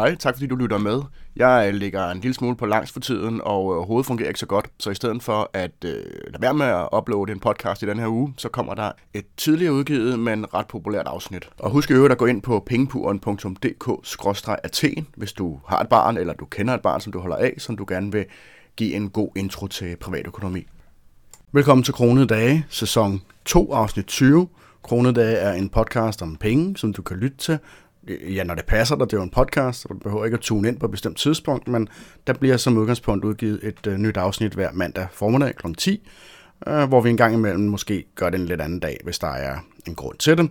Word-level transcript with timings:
Hej, 0.00 0.14
tak 0.14 0.34
fordi 0.34 0.46
du 0.46 0.56
lytter 0.56 0.78
med. 0.78 1.02
Jeg 1.36 1.64
øh, 1.68 1.74
ligger 1.74 2.10
en 2.10 2.20
lille 2.20 2.34
smule 2.34 2.56
på 2.56 2.66
langs 2.66 2.92
for 2.92 3.00
tiden, 3.00 3.40
og 3.44 3.76
øh, 3.76 3.82
hovedet 3.82 4.06
fungerer 4.06 4.28
ikke 4.28 4.40
så 4.40 4.46
godt. 4.46 4.66
Så 4.78 4.90
i 4.90 4.94
stedet 4.94 5.22
for 5.22 5.50
at 5.52 5.84
øh, 5.84 6.04
lade 6.26 6.42
være 6.42 6.54
med 6.54 6.66
at 6.66 6.88
uploade 6.96 7.32
en 7.32 7.40
podcast 7.40 7.82
i 7.82 7.86
den 7.86 7.98
her 7.98 8.08
uge, 8.08 8.34
så 8.36 8.48
kommer 8.48 8.74
der 8.74 8.92
et 9.14 9.24
tidligere 9.36 9.72
udgivet, 9.72 10.18
men 10.18 10.54
ret 10.54 10.66
populært 10.66 11.06
afsnit. 11.06 11.48
Og 11.58 11.70
husk 11.70 11.90
i 11.90 11.92
øvrigt 11.92 12.12
at 12.12 12.18
gå 12.18 12.26
ind 12.26 12.42
på 12.42 12.62
pengepuren.dk-athen, 12.66 15.06
hvis 15.16 15.32
du 15.32 15.60
har 15.66 15.80
et 15.80 15.88
barn, 15.88 16.16
eller 16.16 16.34
du 16.34 16.44
kender 16.44 16.74
et 16.74 16.82
barn, 16.82 17.00
som 17.00 17.12
du 17.12 17.20
holder 17.20 17.36
af, 17.36 17.54
som 17.58 17.76
du 17.76 17.84
gerne 17.88 18.12
vil 18.12 18.24
give 18.76 18.94
en 18.94 19.10
god 19.10 19.30
intro 19.36 19.66
til 19.66 19.96
privatøkonomi. 19.96 20.66
Velkommen 21.52 21.84
til 21.84 21.94
Kronede 21.94 22.26
Dage, 22.26 22.66
sæson 22.68 23.22
2, 23.44 23.72
afsnit 23.72 24.06
20. 24.06 24.48
Kronede 24.82 25.14
Dage 25.14 25.36
er 25.36 25.52
en 25.52 25.68
podcast 25.68 26.22
om 26.22 26.36
penge, 26.36 26.76
som 26.76 26.92
du 26.92 27.02
kan 27.02 27.16
lytte 27.16 27.36
til, 27.36 27.58
Øh, 28.10 28.36
ja, 28.36 28.44
når 28.44 28.54
det 28.54 28.66
passer 28.66 28.96
dig, 28.96 29.06
det 29.06 29.12
er 29.12 29.16
jo 29.16 29.22
en 29.22 29.30
podcast, 29.30 29.80
så 29.80 29.88
du 29.88 29.98
behøver 29.98 30.24
ikke 30.24 30.34
at 30.34 30.40
tune 30.40 30.68
ind 30.68 30.78
på 30.78 30.86
et 30.86 30.92
bestemt 30.92 31.16
tidspunkt, 31.16 31.68
men 31.68 31.88
der 32.26 32.32
bliver 32.32 32.56
som 32.56 32.76
udgangspunkt 32.76 33.24
udgivet 33.24 33.60
et 33.62 33.86
øh, 33.86 33.98
nyt 33.98 34.16
afsnit 34.16 34.52
hver 34.52 34.70
mandag 34.72 35.06
formiddag 35.12 35.54
kl. 35.56 35.72
10, 35.78 36.08
øh, 36.66 36.84
hvor 36.84 37.00
vi 37.00 37.10
en 37.10 37.16
gang 37.16 37.34
imellem 37.34 37.64
måske 37.64 38.04
gør 38.14 38.30
det 38.30 38.40
en 38.40 38.46
lidt 38.46 38.60
anden 38.60 38.80
dag, 38.80 39.00
hvis 39.04 39.18
der 39.18 39.30
er 39.30 39.56
en 39.86 39.94
grund 39.94 40.16
til 40.16 40.38
det. 40.38 40.50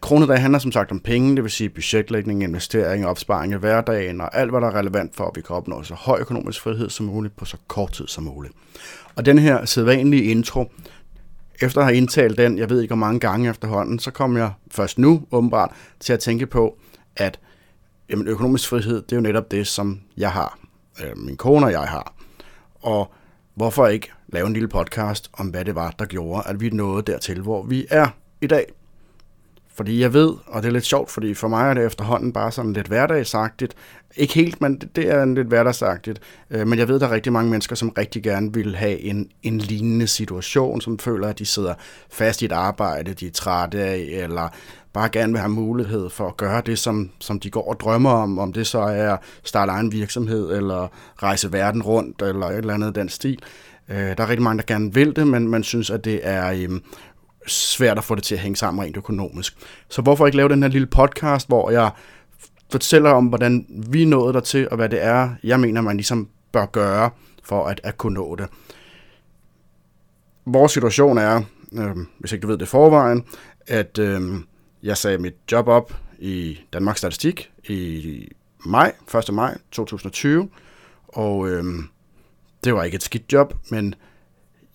Kronedag 0.00 0.40
handler 0.40 0.58
som 0.58 0.72
sagt 0.72 0.90
om 0.90 1.00
penge, 1.00 1.36
det 1.36 1.42
vil 1.42 1.50
sige 1.50 1.68
budgetlægning, 1.68 2.42
investering, 2.42 3.06
opsparing 3.06 3.52
i 3.52 3.56
hverdagen 3.56 4.20
og 4.20 4.36
alt, 4.36 4.50
hvad 4.50 4.60
der 4.60 4.66
er 4.66 4.74
relevant 4.74 5.16
for, 5.16 5.24
at 5.24 5.36
vi 5.36 5.40
kan 5.40 5.56
opnå 5.56 5.82
så 5.82 5.94
høj 5.94 6.20
økonomisk 6.20 6.60
frihed 6.60 6.90
som 6.90 7.06
muligt 7.06 7.36
på 7.36 7.44
så 7.44 7.56
kort 7.68 7.92
tid 7.92 8.06
som 8.06 8.24
muligt. 8.24 8.54
Og 9.14 9.26
den 9.26 9.38
her 9.38 9.64
sædvanlige 9.64 10.22
intro, 10.22 10.72
efter 11.60 11.80
at 11.80 11.86
have 11.86 11.96
indtalt 11.96 12.38
den, 12.38 12.58
jeg 12.58 12.70
ved 12.70 12.82
ikke 12.82 12.94
hvor 12.94 13.06
mange 13.06 13.20
gange 13.20 13.50
efterhånden, 13.50 13.98
så 13.98 14.10
kom 14.10 14.36
jeg 14.36 14.52
først 14.70 14.98
nu 14.98 15.22
åbenbart 15.30 15.70
til 16.00 16.12
at 16.12 16.20
tænke 16.20 16.46
på, 16.46 16.78
at 17.16 17.40
jamen, 18.10 18.28
økonomisk 18.28 18.68
frihed, 18.68 19.02
det 19.02 19.12
er 19.12 19.16
jo 19.16 19.22
netop 19.22 19.50
det, 19.50 19.66
som 19.66 20.00
jeg 20.16 20.32
har. 20.32 20.58
Øh, 21.04 21.18
min 21.18 21.36
kone 21.36 21.66
og 21.66 21.72
jeg 21.72 21.80
har. 21.82 22.14
Og 22.82 23.12
hvorfor 23.54 23.86
ikke 23.86 24.10
lave 24.28 24.46
en 24.46 24.52
lille 24.52 24.68
podcast 24.68 25.30
om, 25.32 25.46
hvad 25.46 25.64
det 25.64 25.74
var, 25.74 25.94
der 25.98 26.04
gjorde, 26.04 26.42
at 26.46 26.60
vi 26.60 26.70
nåede 26.70 27.02
dertil, 27.02 27.40
hvor 27.40 27.62
vi 27.62 27.86
er 27.90 28.08
i 28.40 28.46
dag. 28.46 28.72
Fordi 29.78 30.00
jeg 30.00 30.12
ved, 30.12 30.32
og 30.46 30.62
det 30.62 30.68
er 30.68 30.72
lidt 30.72 30.84
sjovt, 30.84 31.10
fordi 31.10 31.34
for 31.34 31.48
mig 31.48 31.70
er 31.70 31.74
det 31.74 31.86
efterhånden 31.86 32.32
bare 32.32 32.52
sådan 32.52 32.72
lidt 32.72 32.86
hverdagsagtigt. 32.86 33.74
Ikke 34.16 34.34
helt, 34.34 34.60
men 34.60 34.80
det 34.96 35.10
er 35.10 35.24
lidt 35.24 35.48
hverdagsagtigt. 35.48 36.20
Øh, 36.50 36.66
men 36.66 36.78
jeg 36.78 36.88
ved, 36.88 36.94
at 36.94 37.00
der 37.00 37.06
er 37.06 37.10
rigtig 37.10 37.32
mange 37.32 37.50
mennesker, 37.50 37.76
som 37.76 37.88
rigtig 37.88 38.22
gerne 38.22 38.54
vil 38.54 38.76
have 38.76 39.00
en, 39.00 39.28
en 39.42 39.58
lignende 39.58 40.06
situation, 40.06 40.80
som 40.80 40.98
føler, 40.98 41.28
at 41.28 41.38
de 41.38 41.46
sidder 41.46 41.74
fast 42.10 42.42
i 42.42 42.44
et 42.44 42.52
arbejde, 42.52 43.14
de 43.14 43.26
er 43.26 43.30
trætte 43.30 43.78
af, 43.78 44.08
eller 44.10 44.48
bare 44.92 45.08
gerne 45.08 45.32
vil 45.32 45.40
have 45.40 45.52
mulighed 45.52 46.10
for 46.10 46.28
at 46.28 46.36
gøre 46.36 46.62
det, 46.66 46.78
som, 46.78 47.10
som 47.18 47.40
de 47.40 47.50
går 47.50 47.68
og 47.68 47.80
drømmer 47.80 48.10
om, 48.10 48.38
om 48.38 48.52
det 48.52 48.66
så 48.66 48.78
er 48.78 49.12
at 49.12 49.18
starte 49.44 49.72
egen 49.72 49.92
virksomhed, 49.92 50.56
eller 50.56 50.88
rejse 51.22 51.52
verden 51.52 51.82
rundt, 51.82 52.22
eller 52.22 52.46
et 52.46 52.56
eller 52.56 52.74
andet 52.74 52.94
den 52.94 53.08
stil. 53.08 53.38
Øh, 53.88 53.96
der 53.96 54.22
er 54.22 54.28
rigtig 54.28 54.42
mange, 54.42 54.58
der 54.58 54.74
gerne 54.74 54.94
vil 54.94 55.16
det, 55.16 55.26
men 55.26 55.48
man 55.48 55.62
synes, 55.62 55.90
at 55.90 56.04
det 56.04 56.20
er 56.22 56.52
øhm, 56.52 56.82
svært 57.48 57.98
at 57.98 58.04
få 58.04 58.14
det 58.14 58.24
til 58.24 58.34
at 58.34 58.40
hænge 58.40 58.56
sammen 58.56 58.84
rent 58.84 58.96
økonomisk. 58.96 59.56
Så 59.88 60.02
hvorfor 60.02 60.26
ikke 60.26 60.36
lave 60.36 60.48
den 60.48 60.62
her 60.62 60.70
lille 60.70 60.86
podcast, 60.86 61.48
hvor 61.48 61.70
jeg 61.70 61.90
fortæller 62.70 63.10
om, 63.10 63.26
hvordan 63.26 63.66
vi 63.68 64.04
nåede 64.04 64.32
der 64.32 64.40
til, 64.40 64.68
og 64.70 64.76
hvad 64.76 64.88
det 64.88 65.02
er, 65.02 65.30
jeg 65.42 65.60
mener, 65.60 65.80
man 65.80 65.96
ligesom 65.96 66.28
bør 66.52 66.66
gøre 66.66 67.10
for 67.42 67.66
at, 67.66 67.80
at 67.84 67.98
kunne 67.98 68.14
nå 68.14 68.36
det. 68.36 68.48
Vores 70.46 70.72
situation 70.72 71.18
er, 71.18 71.42
øh, 71.72 71.96
hvis 72.18 72.32
ikke 72.32 72.42
du 72.42 72.48
ved 72.48 72.58
det 72.58 72.68
forvejen, 72.68 73.24
at 73.66 73.98
øh, 73.98 74.20
jeg 74.82 74.96
sagde 74.96 75.18
mit 75.18 75.34
job 75.52 75.68
op 75.68 75.96
i 76.18 76.58
Danmarks 76.72 76.98
Statistik 76.98 77.50
i 77.68 78.28
maj, 78.66 78.92
1. 79.28 79.34
maj 79.34 79.58
2020, 79.70 80.48
og 81.08 81.48
øh, 81.48 81.64
det 82.64 82.74
var 82.74 82.84
ikke 82.84 82.94
et 82.94 83.02
skidt 83.02 83.32
job, 83.32 83.54
men 83.70 83.94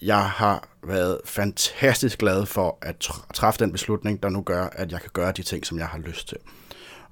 jeg 0.01 0.29
har 0.29 0.67
været 0.87 1.19
fantastisk 1.25 2.19
glad 2.19 2.45
for 2.45 2.77
at 2.81 3.09
træffe 3.33 3.59
den 3.59 3.71
beslutning, 3.71 4.23
der 4.23 4.29
nu 4.29 4.41
gør, 4.41 4.63
at 4.71 4.91
jeg 4.91 5.01
kan 5.01 5.09
gøre 5.13 5.31
de 5.31 5.43
ting, 5.43 5.65
som 5.65 5.79
jeg 5.79 5.87
har 5.87 5.99
lyst 5.99 6.27
til. 6.27 6.37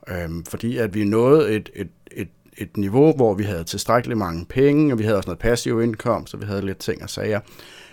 Øhm, 0.08 0.46
fordi 0.46 0.78
at 0.78 0.94
vi 0.94 1.04
nåede 1.04 1.52
et, 1.56 1.70
et, 1.76 1.90
et, 2.12 2.30
et 2.58 2.78
niveau, 2.78 3.16
hvor 3.16 3.34
vi 3.34 3.44
havde 3.44 3.64
tilstrækkeligt 3.64 4.18
mange 4.18 4.46
penge, 4.46 4.94
og 4.94 5.00
vi 5.00 5.04
havde 5.04 5.18
også 5.18 5.28
noget 5.28 5.40
passiv 5.40 5.82
indkomst, 5.82 6.34
og 6.34 6.42
vi 6.42 6.46
havde 6.46 6.66
lidt 6.66 6.78
ting 6.78 7.04
og 7.04 7.10
sager, 7.10 7.40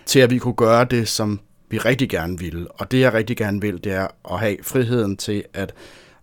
til 0.05 0.19
at 0.19 0.29
vi 0.29 0.37
kunne 0.37 0.53
gøre 0.53 0.85
det, 0.85 1.07
som 1.07 1.39
vi 1.69 1.77
rigtig 1.77 2.09
gerne 2.09 2.39
ville. 2.39 2.71
Og 2.71 2.91
det, 2.91 2.99
jeg 2.99 3.13
rigtig 3.13 3.37
gerne 3.37 3.61
vil, 3.61 3.83
det 3.83 3.91
er 3.91 4.07
at 4.33 4.39
have 4.39 4.57
friheden 4.63 5.17
til 5.17 5.43
at 5.53 5.73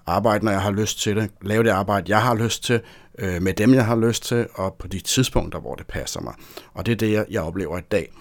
arbejde, 0.06 0.44
når 0.44 0.52
jeg 0.52 0.62
har 0.62 0.70
lyst 0.70 1.00
til 1.00 1.16
det, 1.16 1.30
lave 1.42 1.62
det 1.62 1.70
arbejde, 1.70 2.10
jeg 2.10 2.22
har 2.22 2.34
lyst 2.34 2.64
til, 2.64 2.80
øh, 3.18 3.42
med 3.42 3.54
dem, 3.54 3.74
jeg 3.74 3.86
har 3.86 3.96
lyst 3.96 4.24
til, 4.24 4.46
og 4.54 4.74
på 4.78 4.88
de 4.88 5.00
tidspunkter, 5.00 5.58
hvor 5.60 5.74
det 5.74 5.86
passer 5.86 6.20
mig. 6.20 6.34
Og 6.74 6.86
det 6.86 6.92
er 6.92 6.96
det, 6.96 7.12
jeg, 7.12 7.26
jeg 7.30 7.42
oplever 7.42 7.78
i 7.78 7.82
dag 7.90 8.12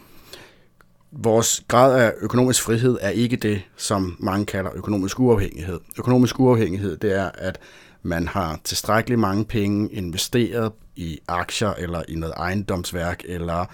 vores 1.17 1.63
grad 1.67 1.99
af 1.99 2.13
økonomisk 2.21 2.61
frihed 2.61 2.97
er 3.01 3.09
ikke 3.09 3.35
det, 3.35 3.61
som 3.77 4.15
mange 4.19 4.45
kalder 4.45 4.71
økonomisk 4.75 5.19
uafhængighed. 5.19 5.79
Økonomisk 5.99 6.39
uafhængighed, 6.39 6.97
det 6.97 7.17
er, 7.17 7.29
at 7.33 7.59
man 8.03 8.27
har 8.27 8.59
tilstrækkeligt 8.63 9.19
mange 9.19 9.45
penge 9.45 9.89
investeret 9.91 10.71
i 10.95 11.19
aktier 11.27 11.73
eller 11.73 12.03
i 12.07 12.15
noget 12.15 12.33
ejendomsværk, 12.37 13.21
eller 13.25 13.65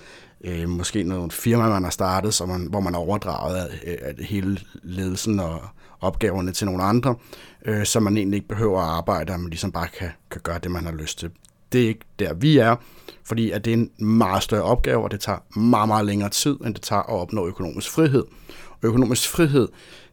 øh, 0.44 0.69
måske 0.69 1.03
noget 1.03 1.34
firma, 1.34 1.69
man 1.69 1.84
har 1.84 1.91
startet, 1.91 2.34
så 2.34 2.46
man, 2.46 2.68
hvor 2.69 2.79
man 2.79 2.94
har 2.94 3.02
overdraget 3.02 3.69
øh, 3.72 3.94
af, 4.02 4.13
af 4.19 4.25
hele 4.25 4.58
ledelsen 4.84 5.40
og 5.40 5.62
opgaverne 6.02 6.52
til 6.52 6.66
nogle 6.66 6.84
andre, 6.84 7.16
øh, 7.66 7.85
så 7.85 8.00
man 8.00 8.18
egentlig 8.18 8.38
ikke 8.38 8.47
behøver 8.47 8.81
at 8.81 8.90
arbejde, 8.90 9.34
og 9.34 9.40
man 9.40 9.50
ligesom 9.50 9.72
bare 9.72 9.88
kan, 9.88 10.09
kan 10.31 10.41
gøre 10.44 10.59
det, 10.59 10.72
man 10.72 10.85
har 10.85 10.91
lyst 10.91 11.19
til. 11.19 11.29
Det 11.72 11.84
er 11.84 11.88
ikke 11.88 12.06
der, 12.20 12.34
vi 12.34 12.58
er 12.58 12.76
fordi 13.24 13.52
at 13.52 13.66
det 13.66 13.74
er 13.74 13.78
en 13.78 13.92
meget 14.06 14.44
større 14.44 14.64
opgave, 14.64 15.04
og 15.04 15.12
det 15.12 15.20
tager 15.20 15.59
meget, 15.59 15.88
meget 15.88 16.06
længere 16.06 16.30
tid, 16.30 16.56
end 16.66 16.74
det 16.74 16.82
tager 16.84 17.02
at 17.02 17.09
opnå 17.09 17.48
økonomisk 17.48 17.90
frihed. 17.90 18.24
Og 18.72 18.78
økonomisk 18.82 19.30
frihed, 19.30 19.68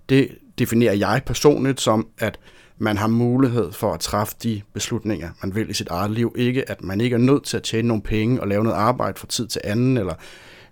det 0.09 0.29
definerer 0.59 0.95
jeg 0.95 1.23
personligt 1.27 1.81
som, 1.81 2.09
at 2.19 2.39
man 2.79 2.97
har 2.97 3.07
mulighed 3.07 3.73
for 3.73 3.95
at 3.95 4.01
træffe 4.01 4.35
de 4.43 4.63
beslutninger, 4.73 5.31
man 5.43 5.55
vil 5.55 5.71
i 5.71 5.73
sit 5.73 5.89
eget 5.89 6.11
liv. 6.11 6.35
Ikke 6.37 6.71
at 6.71 6.83
man 6.83 7.01
ikke 7.01 7.15
er 7.15 7.19
nødt 7.19 7.45
til 7.45 7.57
at 7.57 7.63
tjene 7.63 7.89
nogle 7.89 8.03
penge 8.03 8.41
og 8.41 8.49
lave 8.49 8.65
noget 8.65 8.77
arbejde 8.77 9.19
fra 9.19 9.27
tid 9.27 9.47
til 9.47 9.61
anden, 9.65 9.97
eller, 9.97 10.15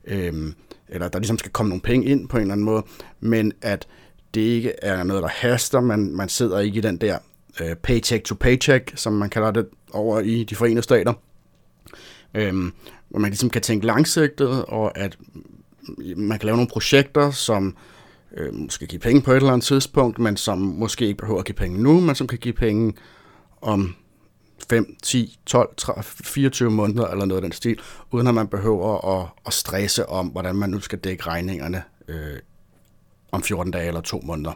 øhm, 0.04 0.54
eller 0.88 1.08
der 1.08 1.18
ligesom 1.18 1.38
skal 1.38 1.52
komme 1.52 1.68
nogle 1.68 1.82
penge 1.82 2.06
ind 2.06 2.28
på 2.28 2.36
en 2.36 2.40
eller 2.40 2.54
anden 2.54 2.64
måde, 2.64 2.82
men 3.20 3.52
at 3.62 3.88
det 4.34 4.40
ikke 4.40 4.72
er 4.82 5.02
noget, 5.02 5.22
der 5.22 5.28
haster. 5.28 5.80
Man, 5.80 6.16
man 6.16 6.28
sidder 6.28 6.58
ikke 6.58 6.78
i 6.78 6.80
den 6.80 6.96
der 6.96 7.18
øh, 7.60 7.76
paycheck 7.76 8.24
to 8.24 8.34
paycheck, 8.34 8.92
som 8.94 9.12
man 9.12 9.30
kalder 9.30 9.50
det 9.50 9.68
over 9.92 10.20
i 10.20 10.44
de 10.44 10.54
forenede 10.54 10.82
stater, 10.82 11.12
øhm, 12.34 12.72
hvor 13.08 13.18
man 13.18 13.30
ligesom 13.30 13.50
kan 13.50 13.62
tænke 13.62 13.86
langsigtet, 13.86 14.64
og 14.64 14.98
at 14.98 15.18
man 16.16 16.38
kan 16.38 16.46
lave 16.46 16.56
nogle 16.56 16.70
projekter, 16.70 17.30
som 17.30 17.76
øh, 18.36 18.54
måske 18.54 18.86
give 18.86 19.00
penge 19.00 19.22
på 19.22 19.32
et 19.32 19.36
eller 19.36 19.52
andet 19.52 19.66
tidspunkt, 19.66 20.18
men 20.18 20.36
som 20.36 20.58
måske 20.58 21.04
ikke 21.04 21.18
behøver 21.18 21.38
at 21.38 21.46
give 21.46 21.54
penge 21.54 21.82
nu, 21.82 22.00
men 22.00 22.14
som 22.14 22.26
kan 22.26 22.38
give 22.38 22.54
penge 22.54 22.94
om 23.60 23.94
5, 24.70 24.96
10, 25.02 25.38
12, 25.46 25.74
30, 25.76 26.02
24 26.02 26.70
måneder 26.70 27.06
eller 27.06 27.24
noget 27.24 27.42
af 27.42 27.42
den 27.42 27.52
stil, 27.52 27.80
uden 28.10 28.26
at 28.26 28.34
man 28.34 28.48
behøver 28.48 29.20
at, 29.20 29.28
at 29.46 29.52
stresse 29.52 30.08
om, 30.08 30.26
hvordan 30.26 30.56
man 30.56 30.70
nu 30.70 30.80
skal 30.80 30.98
dække 30.98 31.26
regningerne 31.26 31.82
øh, 32.08 32.38
om 33.32 33.42
14 33.42 33.72
dage 33.72 33.86
eller 33.86 34.00
to 34.00 34.20
måneder. 34.24 34.52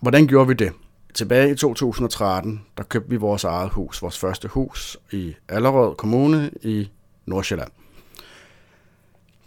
Hvordan 0.00 0.26
gjorde 0.26 0.48
vi 0.48 0.54
det? 0.54 0.72
Tilbage 1.14 1.50
i 1.50 1.54
2013, 1.54 2.64
der 2.76 2.82
købte 2.82 3.10
vi 3.10 3.16
vores 3.16 3.44
eget 3.44 3.70
hus, 3.70 4.02
vores 4.02 4.18
første 4.18 4.48
hus 4.48 4.96
i 5.12 5.34
Allerød 5.48 5.94
Kommune 5.94 6.50
i 6.62 6.90
Nordsjælland. 7.26 7.70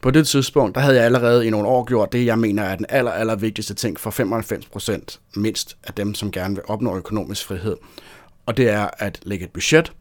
På 0.01 0.11
det 0.11 0.27
tidspunkt, 0.27 0.75
der 0.75 0.81
havde 0.81 0.95
jeg 0.95 1.05
allerede 1.05 1.47
i 1.47 1.49
nogle 1.49 1.67
år 1.67 1.83
gjort 1.83 2.11
det, 2.11 2.25
jeg 2.25 2.39
mener 2.39 2.63
er 2.63 2.75
den 2.75 2.85
aller, 2.89 3.11
aller 3.11 3.35
vigtigste 3.35 3.73
ting 3.73 3.99
for 3.99 4.11
95% 4.11 5.19
mindst 5.35 5.77
af 5.83 5.94
dem, 5.94 6.13
som 6.13 6.31
gerne 6.31 6.55
vil 6.55 6.63
opnå 6.67 6.97
økonomisk 6.97 7.45
frihed. 7.45 7.78
Og 8.45 8.57
det 8.57 8.69
er 8.69 8.89
at 8.97 9.19
lægge 9.23 9.45
et 9.45 9.51
budget 9.51 9.93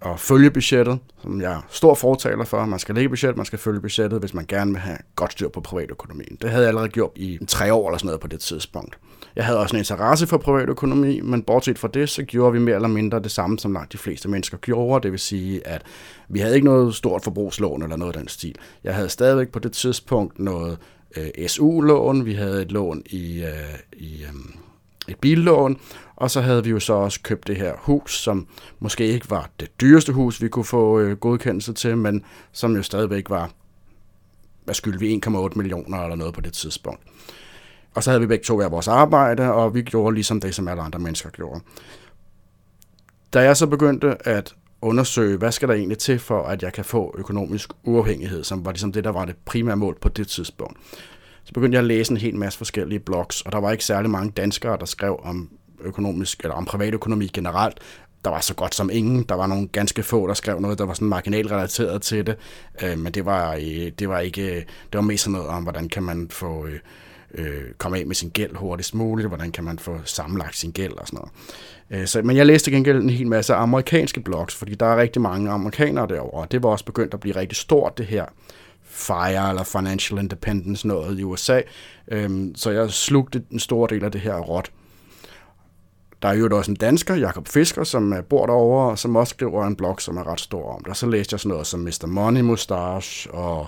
og 0.00 0.20
følge 0.20 0.50
budgettet, 0.50 0.98
som 1.22 1.40
jeg 1.40 1.52
er 1.52 1.66
stor 1.70 1.94
fortaler 1.94 2.44
for. 2.44 2.64
Man 2.64 2.78
skal 2.78 2.94
lægge 2.94 3.08
budget, 3.08 3.36
man 3.36 3.46
skal 3.46 3.58
følge 3.58 3.80
budgettet, 3.80 4.20
hvis 4.20 4.34
man 4.34 4.44
gerne 4.48 4.70
vil 4.70 4.80
have 4.80 4.98
godt 5.16 5.32
styr 5.32 5.48
på 5.48 5.60
privatøkonomien. 5.60 6.38
Det 6.42 6.50
havde 6.50 6.62
jeg 6.62 6.68
allerede 6.68 6.88
gjort 6.88 7.10
i 7.16 7.38
tre 7.48 7.74
år 7.74 7.88
eller 7.88 7.98
sådan 7.98 8.06
noget 8.06 8.20
på 8.20 8.28
det 8.28 8.40
tidspunkt. 8.40 8.98
Jeg 9.36 9.44
havde 9.44 9.58
også 9.58 9.76
en 9.76 9.80
interesse 9.80 10.26
for 10.26 10.38
privatøkonomi, 10.38 11.20
men 11.20 11.42
bortset 11.42 11.78
fra 11.78 11.88
det, 11.94 12.08
så 12.08 12.22
gjorde 12.22 12.52
vi 12.52 12.58
mere 12.58 12.74
eller 12.74 12.88
mindre 12.88 13.20
det 13.20 13.30
samme, 13.30 13.58
som 13.58 13.72
langt 13.72 13.92
de 13.92 13.98
fleste 13.98 14.28
mennesker 14.28 14.56
gjorde. 14.56 15.02
Det 15.02 15.12
vil 15.12 15.20
sige, 15.20 15.66
at 15.66 15.82
vi 16.28 16.38
havde 16.38 16.54
ikke 16.54 16.64
noget 16.64 16.94
stort 16.94 17.24
forbrugslån 17.24 17.82
eller 17.82 17.96
noget 17.96 18.16
af 18.16 18.20
den 18.20 18.28
stil. 18.28 18.54
Jeg 18.84 18.94
havde 18.94 19.08
stadigvæk 19.08 19.48
på 19.48 19.58
det 19.58 19.72
tidspunkt 19.72 20.38
noget 20.38 20.78
øh, 21.16 21.48
SU-lån, 21.48 22.24
vi 22.24 22.34
havde 22.34 22.62
et 22.62 22.72
lån 22.72 23.02
i, 23.06 23.42
øh, 23.42 23.78
i 23.92 24.22
øh, 24.22 24.34
et 25.08 25.16
billån, 25.20 25.76
og 26.20 26.30
så 26.30 26.40
havde 26.40 26.64
vi 26.64 26.70
jo 26.70 26.80
så 26.80 26.92
også 26.92 27.20
købt 27.22 27.46
det 27.46 27.56
her 27.56 27.74
hus, 27.78 28.18
som 28.18 28.46
måske 28.78 29.06
ikke 29.06 29.30
var 29.30 29.50
det 29.60 29.80
dyreste 29.80 30.12
hus, 30.12 30.42
vi 30.42 30.48
kunne 30.48 30.64
få 30.64 31.00
øh, 31.00 31.16
godkendelse 31.16 31.72
til, 31.72 31.96
men 31.96 32.24
som 32.52 32.76
jo 32.76 32.82
stadigvæk 32.82 33.30
var, 33.30 33.50
hvad 34.64 34.74
skyldte 34.74 35.00
vi, 35.00 35.20
1,8 35.26 35.48
millioner 35.54 36.02
eller 36.02 36.16
noget 36.16 36.34
på 36.34 36.40
det 36.40 36.52
tidspunkt. 36.52 37.00
Og 37.94 38.02
så 38.02 38.10
havde 38.10 38.20
vi 38.20 38.26
begge 38.26 38.44
to 38.44 38.56
hver 38.56 38.68
vores 38.68 38.88
arbejde, 38.88 39.52
og 39.52 39.74
vi 39.74 39.82
gjorde 39.82 40.14
ligesom 40.14 40.40
det, 40.40 40.54
som 40.54 40.68
alle 40.68 40.82
andre 40.82 40.98
mennesker 40.98 41.30
gjorde. 41.30 41.60
Da 43.32 43.40
jeg 43.40 43.56
så 43.56 43.66
begyndte 43.66 44.28
at 44.28 44.54
undersøge, 44.82 45.36
hvad 45.36 45.52
skal 45.52 45.68
der 45.68 45.74
egentlig 45.74 45.98
til 45.98 46.18
for, 46.18 46.42
at 46.42 46.62
jeg 46.62 46.72
kan 46.72 46.84
få 46.84 47.14
økonomisk 47.18 47.70
uafhængighed, 47.84 48.44
som 48.44 48.64
var 48.64 48.72
ligesom 48.72 48.92
det, 48.92 49.04
der 49.04 49.10
var 49.10 49.24
det 49.24 49.36
primære 49.44 49.76
mål 49.76 49.98
på 50.00 50.08
det 50.08 50.28
tidspunkt. 50.28 50.78
Så 51.44 51.52
begyndte 51.54 51.76
jeg 51.76 51.82
at 51.82 51.86
læse 51.86 52.10
en 52.10 52.16
hel 52.16 52.36
masse 52.36 52.58
forskellige 52.58 53.00
blogs, 53.00 53.40
og 53.40 53.52
der 53.52 53.58
var 53.58 53.72
ikke 53.72 53.84
særlig 53.84 54.10
mange 54.10 54.30
danskere, 54.30 54.76
der 54.78 54.86
skrev 54.86 55.20
om 55.22 55.50
økonomisk 55.82 56.40
eller 56.40 56.54
om 56.54 56.64
privatøkonomi 56.64 57.26
generelt. 57.26 57.78
Der 58.24 58.30
var 58.30 58.40
så 58.40 58.54
godt 58.54 58.74
som 58.74 58.90
ingen. 58.92 59.22
Der 59.22 59.34
var 59.34 59.46
nogle 59.46 59.68
ganske 59.68 60.02
få, 60.02 60.26
der 60.26 60.34
skrev 60.34 60.60
noget, 60.60 60.78
der 60.78 60.86
var 60.86 60.94
sådan 60.94 61.08
marginalt 61.08 61.50
relateret 61.50 62.02
til 62.02 62.26
det. 62.26 62.36
Øh, 62.82 62.98
men 62.98 63.12
det 63.12 63.24
var, 63.24 63.54
øh, 63.54 63.92
det 63.98 64.08
var 64.08 64.18
ikke, 64.18 64.54
det 64.56 64.94
var 64.94 65.00
mest 65.00 65.24
sådan 65.24 65.32
noget 65.32 65.48
om, 65.48 65.62
hvordan 65.62 65.88
kan 65.88 66.02
man 66.02 66.28
få 66.30 66.66
øh, 66.66 66.78
øh, 67.34 67.62
komme 67.78 67.98
af 67.98 68.06
med 68.06 68.14
sin 68.14 68.30
gæld 68.30 68.56
hurtigst 68.56 68.94
muligt, 68.94 69.28
hvordan 69.28 69.52
kan 69.52 69.64
man 69.64 69.78
få 69.78 69.98
sammenlagt 70.04 70.56
sin 70.56 70.70
gæld 70.70 70.92
og 70.92 71.06
sådan 71.06 71.18
noget. 71.18 72.02
Øh, 72.02 72.06
så, 72.06 72.22
men 72.22 72.36
jeg 72.36 72.46
læste 72.46 72.70
gengæld 72.70 73.02
en 73.02 73.10
hel 73.10 73.26
masse 73.26 73.54
amerikanske 73.54 74.20
blogs, 74.20 74.54
fordi 74.54 74.74
der 74.74 74.86
er 74.86 74.96
rigtig 74.96 75.22
mange 75.22 75.50
amerikanere 75.50 76.06
derovre, 76.08 76.40
og 76.40 76.52
det 76.52 76.62
var 76.62 76.68
også 76.68 76.84
begyndt 76.84 77.14
at 77.14 77.20
blive 77.20 77.36
rigtig 77.36 77.56
stort, 77.56 77.98
det 77.98 78.06
her 78.06 78.24
FIRE 78.82 79.48
eller 79.48 79.62
Financial 79.62 80.18
Independence 80.20 80.88
noget 80.88 81.18
i 81.18 81.24
USA. 81.24 81.60
Øh, 82.08 82.48
så 82.54 82.70
jeg 82.70 82.90
slugte 82.90 83.42
en 83.50 83.58
stor 83.58 83.86
del 83.86 84.04
af 84.04 84.12
det 84.12 84.20
her 84.20 84.36
råt. 84.36 84.70
Der 86.22 86.28
er 86.28 86.32
jo 86.32 86.56
også 86.56 86.70
en 86.70 86.76
dansker, 86.76 87.14
Jakob 87.14 87.48
Fisker, 87.48 87.84
som 87.84 88.14
bor 88.28 88.46
derovre, 88.46 88.90
og 88.90 88.98
som 88.98 89.16
også 89.16 89.30
skriver 89.30 89.66
en 89.66 89.76
blog, 89.76 90.00
som 90.00 90.16
er 90.16 90.26
ret 90.26 90.40
stor 90.40 90.74
om 90.74 90.80
det. 90.84 90.88
Og 90.88 90.96
så 90.96 91.06
læste 91.06 91.34
jeg 91.34 91.40
sådan 91.40 91.48
noget 91.50 91.66
som 91.66 91.80
Mr. 91.80 92.06
Money 92.06 92.40
Mustache 92.40 93.30
og 93.30 93.66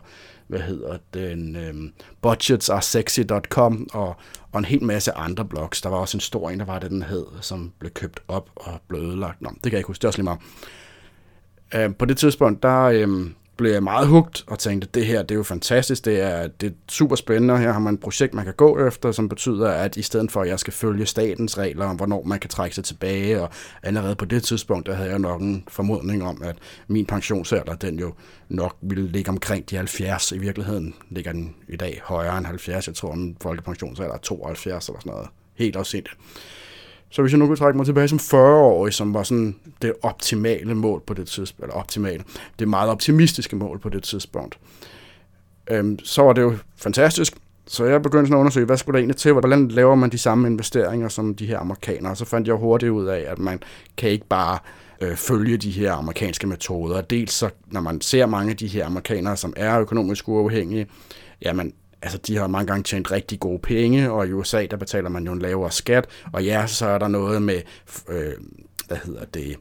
hvad 0.52 0.60
hedder 0.60 0.99
den, 1.14 1.56
øhm, 1.56 1.93
budgetsaresexy.com 2.22 3.88
og, 3.93 4.16
og 4.52 4.58
en 4.58 4.64
hel 4.64 4.84
masse 4.84 5.12
andre 5.12 5.44
blogs. 5.44 5.82
Der 5.82 5.88
var 5.88 5.96
også 5.96 6.16
en 6.16 6.20
stor 6.20 6.50
en, 6.50 6.58
der 6.58 6.64
var 6.64 6.78
det, 6.78 6.90
den 6.90 7.02
hed, 7.02 7.26
som 7.40 7.72
blev 7.78 7.90
købt 7.90 8.20
op 8.28 8.50
og 8.56 8.81
blev 8.88 9.00
ødelagt. 9.00 9.43
Nå, 9.43 9.49
det 9.49 9.62
kan 9.62 9.72
jeg 9.72 9.78
ikke 9.78 9.87
huske, 9.87 10.00
det 10.00 10.04
er 10.04 10.08
også 10.08 10.19
lige 10.19 10.25
meget. 10.25 10.40
Øh, 11.75 11.94
på 11.94 12.04
det 12.04 12.16
tidspunkt, 12.16 12.62
der, 12.62 12.82
øhm, 12.82 13.34
blev 13.56 13.72
jeg 13.72 13.82
meget 13.82 14.08
hugt 14.08 14.44
og 14.46 14.58
tænkte, 14.58 14.88
det 14.94 15.06
her 15.06 15.22
det 15.22 15.31
er 15.31 15.34
jo 15.34 15.43
fantastisk, 15.43 16.04
det 16.04 16.20
er, 16.20 16.49
det 16.49 16.66
er 16.66 16.72
super 16.88 17.16
spændende, 17.16 17.58
her 17.58 17.72
har 17.72 17.81
man 17.81 17.94
et 17.94 18.00
projekt, 18.00 18.34
man 18.34 18.44
kan 18.44 18.54
gå 18.54 18.87
efter, 18.87 19.12
som 19.12 19.28
betyder, 19.28 19.69
at 19.69 19.96
i 19.96 20.02
stedet 20.02 20.32
for, 20.32 20.43
at 20.43 20.49
jeg 20.49 20.58
skal 20.58 20.72
følge 20.72 21.06
statens 21.06 21.58
regler 21.58 21.87
om, 21.87 21.96
hvornår 21.96 22.22
man 22.22 22.38
kan 22.38 22.50
trække 22.50 22.75
sig 22.75 22.84
tilbage, 22.84 23.43
og 23.43 23.50
allerede 23.82 24.16
på 24.16 24.25
det 24.25 24.43
tidspunkt, 24.43 24.87
der 24.87 24.94
havde 24.94 25.10
jeg 25.10 25.19
nok 25.19 25.40
en 25.40 25.64
formodning 25.69 26.25
om, 26.25 26.43
at 26.44 26.56
min 26.88 27.06
pensionsalder, 27.06 27.75
den 27.75 27.99
jo 27.99 28.14
nok 28.49 28.76
ville 28.81 29.08
ligge 29.08 29.31
omkring 29.31 29.70
de 29.70 29.76
70. 29.76 30.32
I 30.32 30.38
virkeligheden 30.38 30.94
ligger 31.10 31.32
den 31.32 31.54
i 31.69 31.76
dag 31.76 32.00
højere 32.04 32.38
end 32.38 32.46
70. 32.46 32.87
Jeg 32.87 32.94
tror, 32.94 33.14
min 33.14 33.37
folkepensionsalder 33.43 34.14
er 34.14 34.19
72 34.19 34.88
eller 34.88 35.00
sådan 35.00 35.12
noget. 35.12 35.28
Helt 35.54 35.76
afsindigt. 35.76 36.16
Så 37.12 37.23
hvis 37.23 37.32
jeg 37.32 37.38
nu 37.38 37.47
kunne 37.47 37.56
trække 37.56 37.76
mig 37.76 37.87
tilbage 37.87 38.09
som 38.09 38.19
40-årig, 38.19 38.94
som 38.94 39.14
var 39.14 39.23
sådan 39.23 39.56
det 39.82 39.93
optimale 40.03 40.75
mål 40.75 41.03
på 41.06 41.14
det 41.14 41.29
tidspunkt, 41.29 41.64
eller 41.64 41.75
optimale, 41.75 42.25
det 42.59 42.69
meget 42.69 42.91
optimistiske 42.91 43.56
mål 43.56 43.79
på 43.79 43.88
det 43.88 44.03
tidspunkt, 44.03 44.59
øhm, 45.70 45.99
så 45.99 46.23
var 46.23 46.32
det 46.32 46.43
jo 46.43 46.55
fantastisk. 46.76 47.35
Så 47.67 47.85
jeg 47.85 48.03
begyndte 48.03 48.26
sådan 48.26 48.37
at 48.37 48.41
undersøge, 48.41 48.67
hvad 48.67 48.76
skulle 48.76 48.94
der 48.94 48.99
egentlig 48.99 49.17
til, 49.17 49.32
hvordan 49.32 49.69
laver 49.69 49.94
man 49.94 50.11
de 50.11 50.19
samme 50.19 50.49
investeringer 50.49 51.09
som 51.09 51.35
de 51.35 51.47
her 51.47 51.59
amerikanere, 51.59 52.17
så 52.17 52.25
fandt 52.25 52.49
jeg 52.49 52.56
hurtigt 52.56 52.91
ud 52.91 53.06
af, 53.06 53.25
at 53.29 53.38
man 53.38 53.62
kan 53.97 54.11
ikke 54.11 54.26
bare 54.26 54.59
øh, 55.00 55.17
følge 55.17 55.56
de 55.56 55.70
her 55.70 55.93
amerikanske 55.93 56.47
metoder. 56.47 57.00
Dels 57.00 57.32
så, 57.32 57.50
når 57.67 57.81
man 57.81 58.00
ser 58.00 58.26
mange 58.26 58.50
af 58.50 58.56
de 58.56 58.67
her 58.67 58.87
amerikanere, 58.87 59.37
som 59.37 59.53
er 59.56 59.81
økonomisk 59.81 60.29
uafhængige, 60.29 60.87
jamen 61.43 61.73
altså 62.02 62.19
de 62.19 62.37
har 62.37 62.46
mange 62.46 62.66
gange 62.66 62.82
tjent 62.82 63.10
rigtig 63.10 63.40
gode 63.40 63.58
penge, 63.58 64.10
og 64.10 64.26
i 64.26 64.32
USA, 64.32 64.66
der 64.66 64.76
betaler 64.76 65.08
man 65.08 65.26
jo 65.26 65.32
en 65.32 65.38
lavere 65.38 65.70
skat, 65.70 66.06
og 66.32 66.44
ja, 66.44 66.66
så 66.66 66.87
er 66.87 66.99
der 66.99 67.08
noget 67.08 67.43
med, 67.43 67.62
øh, 68.08 68.32
hvad 68.88 68.96
hedder 69.04 69.25
det, 69.25 69.56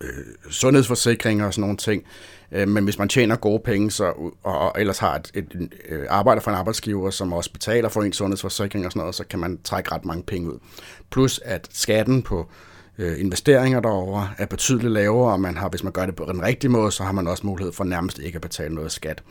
øh, 0.00 0.50
sundhedsforsikringer 0.50 1.46
og 1.46 1.54
sådan 1.54 1.60
nogle 1.60 1.76
ting, 1.76 2.02
øh, 2.52 2.68
men 2.68 2.84
hvis 2.84 2.98
man 2.98 3.08
tjener 3.08 3.36
gode 3.36 3.62
penge, 3.64 3.90
så, 3.90 4.04
og, 4.42 4.58
og 4.58 4.72
ellers 4.78 4.98
har 4.98 5.14
et, 5.14 5.30
et, 5.34 5.44
et 5.54 5.72
øh, 5.88 6.06
for 6.42 6.48
en 6.48 6.56
arbejdsgiver, 6.56 7.10
som 7.10 7.32
også 7.32 7.52
betaler 7.52 7.88
for 7.88 8.02
en 8.02 8.12
sundhedsforsikring 8.12 8.86
og 8.86 8.92
sådan 8.92 9.00
noget, 9.00 9.14
så 9.14 9.24
kan 9.24 9.38
man 9.38 9.58
trække 9.64 9.92
ret 9.92 10.04
mange 10.04 10.22
penge 10.22 10.52
ud. 10.52 10.58
Plus 11.10 11.40
at 11.44 11.68
skatten 11.72 12.22
på 12.22 12.50
øh, 12.98 13.20
investeringer 13.20 13.80
derover 13.80 14.34
er 14.38 14.46
betydeligt 14.46 14.92
lavere, 14.92 15.32
og 15.32 15.40
man 15.40 15.56
har, 15.56 15.68
hvis 15.68 15.82
man 15.82 15.92
gør 15.92 16.06
det 16.06 16.16
på 16.16 16.24
den 16.28 16.42
rigtige 16.42 16.70
måde, 16.70 16.92
så 16.92 17.04
har 17.04 17.12
man 17.12 17.26
også 17.26 17.46
mulighed 17.46 17.72
for 17.72 17.84
nærmest 17.84 18.18
ikke 18.18 18.36
at 18.36 18.42
betale 18.42 18.74
noget 18.74 18.92
skat 18.92 19.22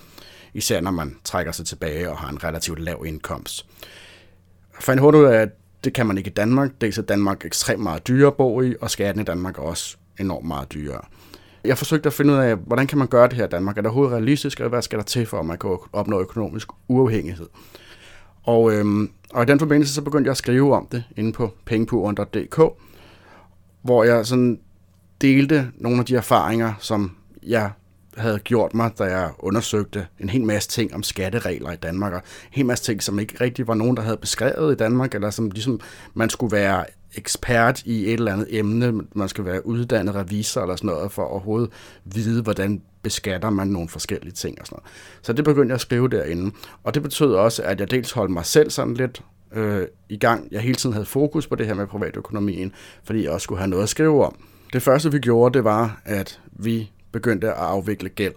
især 0.53 0.81
når 0.81 0.91
man 0.91 1.15
trækker 1.23 1.51
sig 1.51 1.65
tilbage 1.65 2.09
og 2.09 2.17
har 2.17 2.29
en 2.29 2.43
relativt 2.43 2.79
lav 2.79 3.03
indkomst. 3.05 3.65
Fandt 4.79 5.01
hurtigt 5.01 5.21
ud 5.21 5.27
af, 5.27 5.41
at 5.41 5.49
det 5.83 5.93
kan 5.93 6.05
man 6.05 6.17
ikke 6.17 6.29
i 6.29 6.33
Danmark. 6.33 6.71
Dels 6.81 6.97
er 6.97 7.01
Danmark 7.01 7.45
ekstremt 7.45 7.83
meget 7.83 8.07
dyrere 8.07 8.27
at 8.27 8.35
bo 8.35 8.61
i, 8.61 8.75
og 8.81 8.91
skatten 8.91 9.21
i 9.21 9.25
Danmark 9.25 9.57
er 9.57 9.61
også 9.61 9.97
enormt 10.19 10.47
meget 10.47 10.73
dyrere. 10.73 11.01
Jeg 11.63 11.77
forsøgte 11.77 12.07
at 12.07 12.13
finde 12.13 12.33
ud 12.33 12.37
af, 12.37 12.55
hvordan 12.55 12.87
kan 12.87 12.97
man 12.97 13.07
gøre 13.07 13.27
det 13.27 13.33
her 13.33 13.45
i 13.45 13.49
Danmark? 13.49 13.77
Er 13.77 13.81
det 13.81 13.89
overhovedet 13.89 14.13
realistisk, 14.13 14.59
og 14.59 14.69
hvad 14.69 14.81
skal 14.81 14.99
der 14.99 15.05
til 15.05 15.25
for, 15.25 15.39
at 15.39 15.45
man 15.45 15.57
kan 15.57 15.77
opnå 15.93 16.21
økonomisk 16.21 16.67
uafhængighed? 16.87 17.47
Og, 18.43 18.73
øhm, 18.73 19.11
og 19.33 19.43
i 19.43 19.45
den 19.45 19.59
forbindelse 19.59 19.93
så 19.93 20.01
begyndte 20.01 20.27
jeg 20.27 20.31
at 20.31 20.37
skrive 20.37 20.75
om 20.75 20.87
det 20.91 21.03
inde 21.17 21.33
på 21.33 21.53
pengepuren.dk, 21.65 22.59
hvor 23.81 24.03
jeg 24.03 24.25
sådan 24.25 24.59
delte 25.21 25.71
nogle 25.75 25.99
af 25.99 26.05
de 26.05 26.15
erfaringer, 26.15 26.73
som 26.79 27.15
jeg 27.43 27.71
havde 28.19 28.39
gjort 28.39 28.73
mig, 28.73 28.91
da 28.99 29.03
jeg 29.03 29.31
undersøgte 29.39 30.07
en 30.19 30.29
hel 30.29 30.43
masse 30.43 30.69
ting 30.69 30.95
om 30.95 31.03
skatteregler 31.03 31.71
i 31.71 31.75
Danmark, 31.75 32.13
og 32.13 32.17
en 32.19 32.49
hel 32.51 32.65
masse 32.65 32.83
ting, 32.83 33.03
som 33.03 33.19
ikke 33.19 33.35
rigtig 33.41 33.67
var 33.67 33.73
nogen, 33.73 33.97
der 33.97 34.03
havde 34.03 34.17
beskrevet 34.17 34.73
i 34.73 34.75
Danmark, 34.75 35.15
eller 35.15 35.29
som 35.29 35.51
ligesom 35.51 35.79
man 36.13 36.29
skulle 36.29 36.51
være 36.51 36.85
ekspert 37.15 37.81
i 37.85 38.05
et 38.05 38.13
eller 38.13 38.33
andet 38.33 38.47
emne, 38.49 39.01
man 39.13 39.29
skal 39.29 39.45
være 39.45 39.65
uddannet 39.65 40.15
revisor 40.15 40.61
eller 40.61 40.75
sådan 40.75 40.87
noget, 40.87 41.11
for 41.11 41.21
at 41.23 41.29
overhovedet 41.29 41.69
vide, 42.05 42.41
hvordan 42.41 42.81
beskatter 43.01 43.49
man 43.49 43.67
nogle 43.67 43.89
forskellige 43.89 44.33
ting 44.33 44.61
og 44.61 44.67
sådan 44.67 44.75
noget. 44.75 44.91
Så 45.21 45.33
det 45.33 45.45
begyndte 45.45 45.71
jeg 45.71 45.75
at 45.75 45.81
skrive 45.81 46.07
derinde, 46.07 46.51
og 46.83 46.93
det 46.93 47.03
betød 47.03 47.33
også, 47.33 47.63
at 47.63 47.79
jeg 47.79 47.91
dels 47.91 48.11
holdt 48.11 48.31
mig 48.31 48.45
selv 48.45 48.69
sådan 48.69 48.93
lidt 48.93 49.23
øh, 49.53 49.87
i 50.09 50.17
gang. 50.17 50.47
Jeg 50.51 50.61
hele 50.61 50.75
tiden 50.75 50.93
havde 50.93 51.05
fokus 51.05 51.47
på 51.47 51.55
det 51.55 51.65
her 51.65 51.73
med 51.73 51.87
privatøkonomien, 51.87 52.73
fordi 53.03 53.23
jeg 53.23 53.31
også 53.31 53.43
skulle 53.43 53.59
have 53.59 53.69
noget 53.69 53.83
at 53.83 53.89
skrive 53.89 54.25
om. 54.25 54.35
Det 54.73 54.81
første, 54.81 55.11
vi 55.11 55.19
gjorde, 55.19 55.57
det 55.57 55.63
var, 55.63 56.01
at 56.05 56.41
vi 56.51 56.91
begyndte 57.11 57.47
at 57.47 57.57
afvikle 57.57 58.09
gæld. 58.09 58.33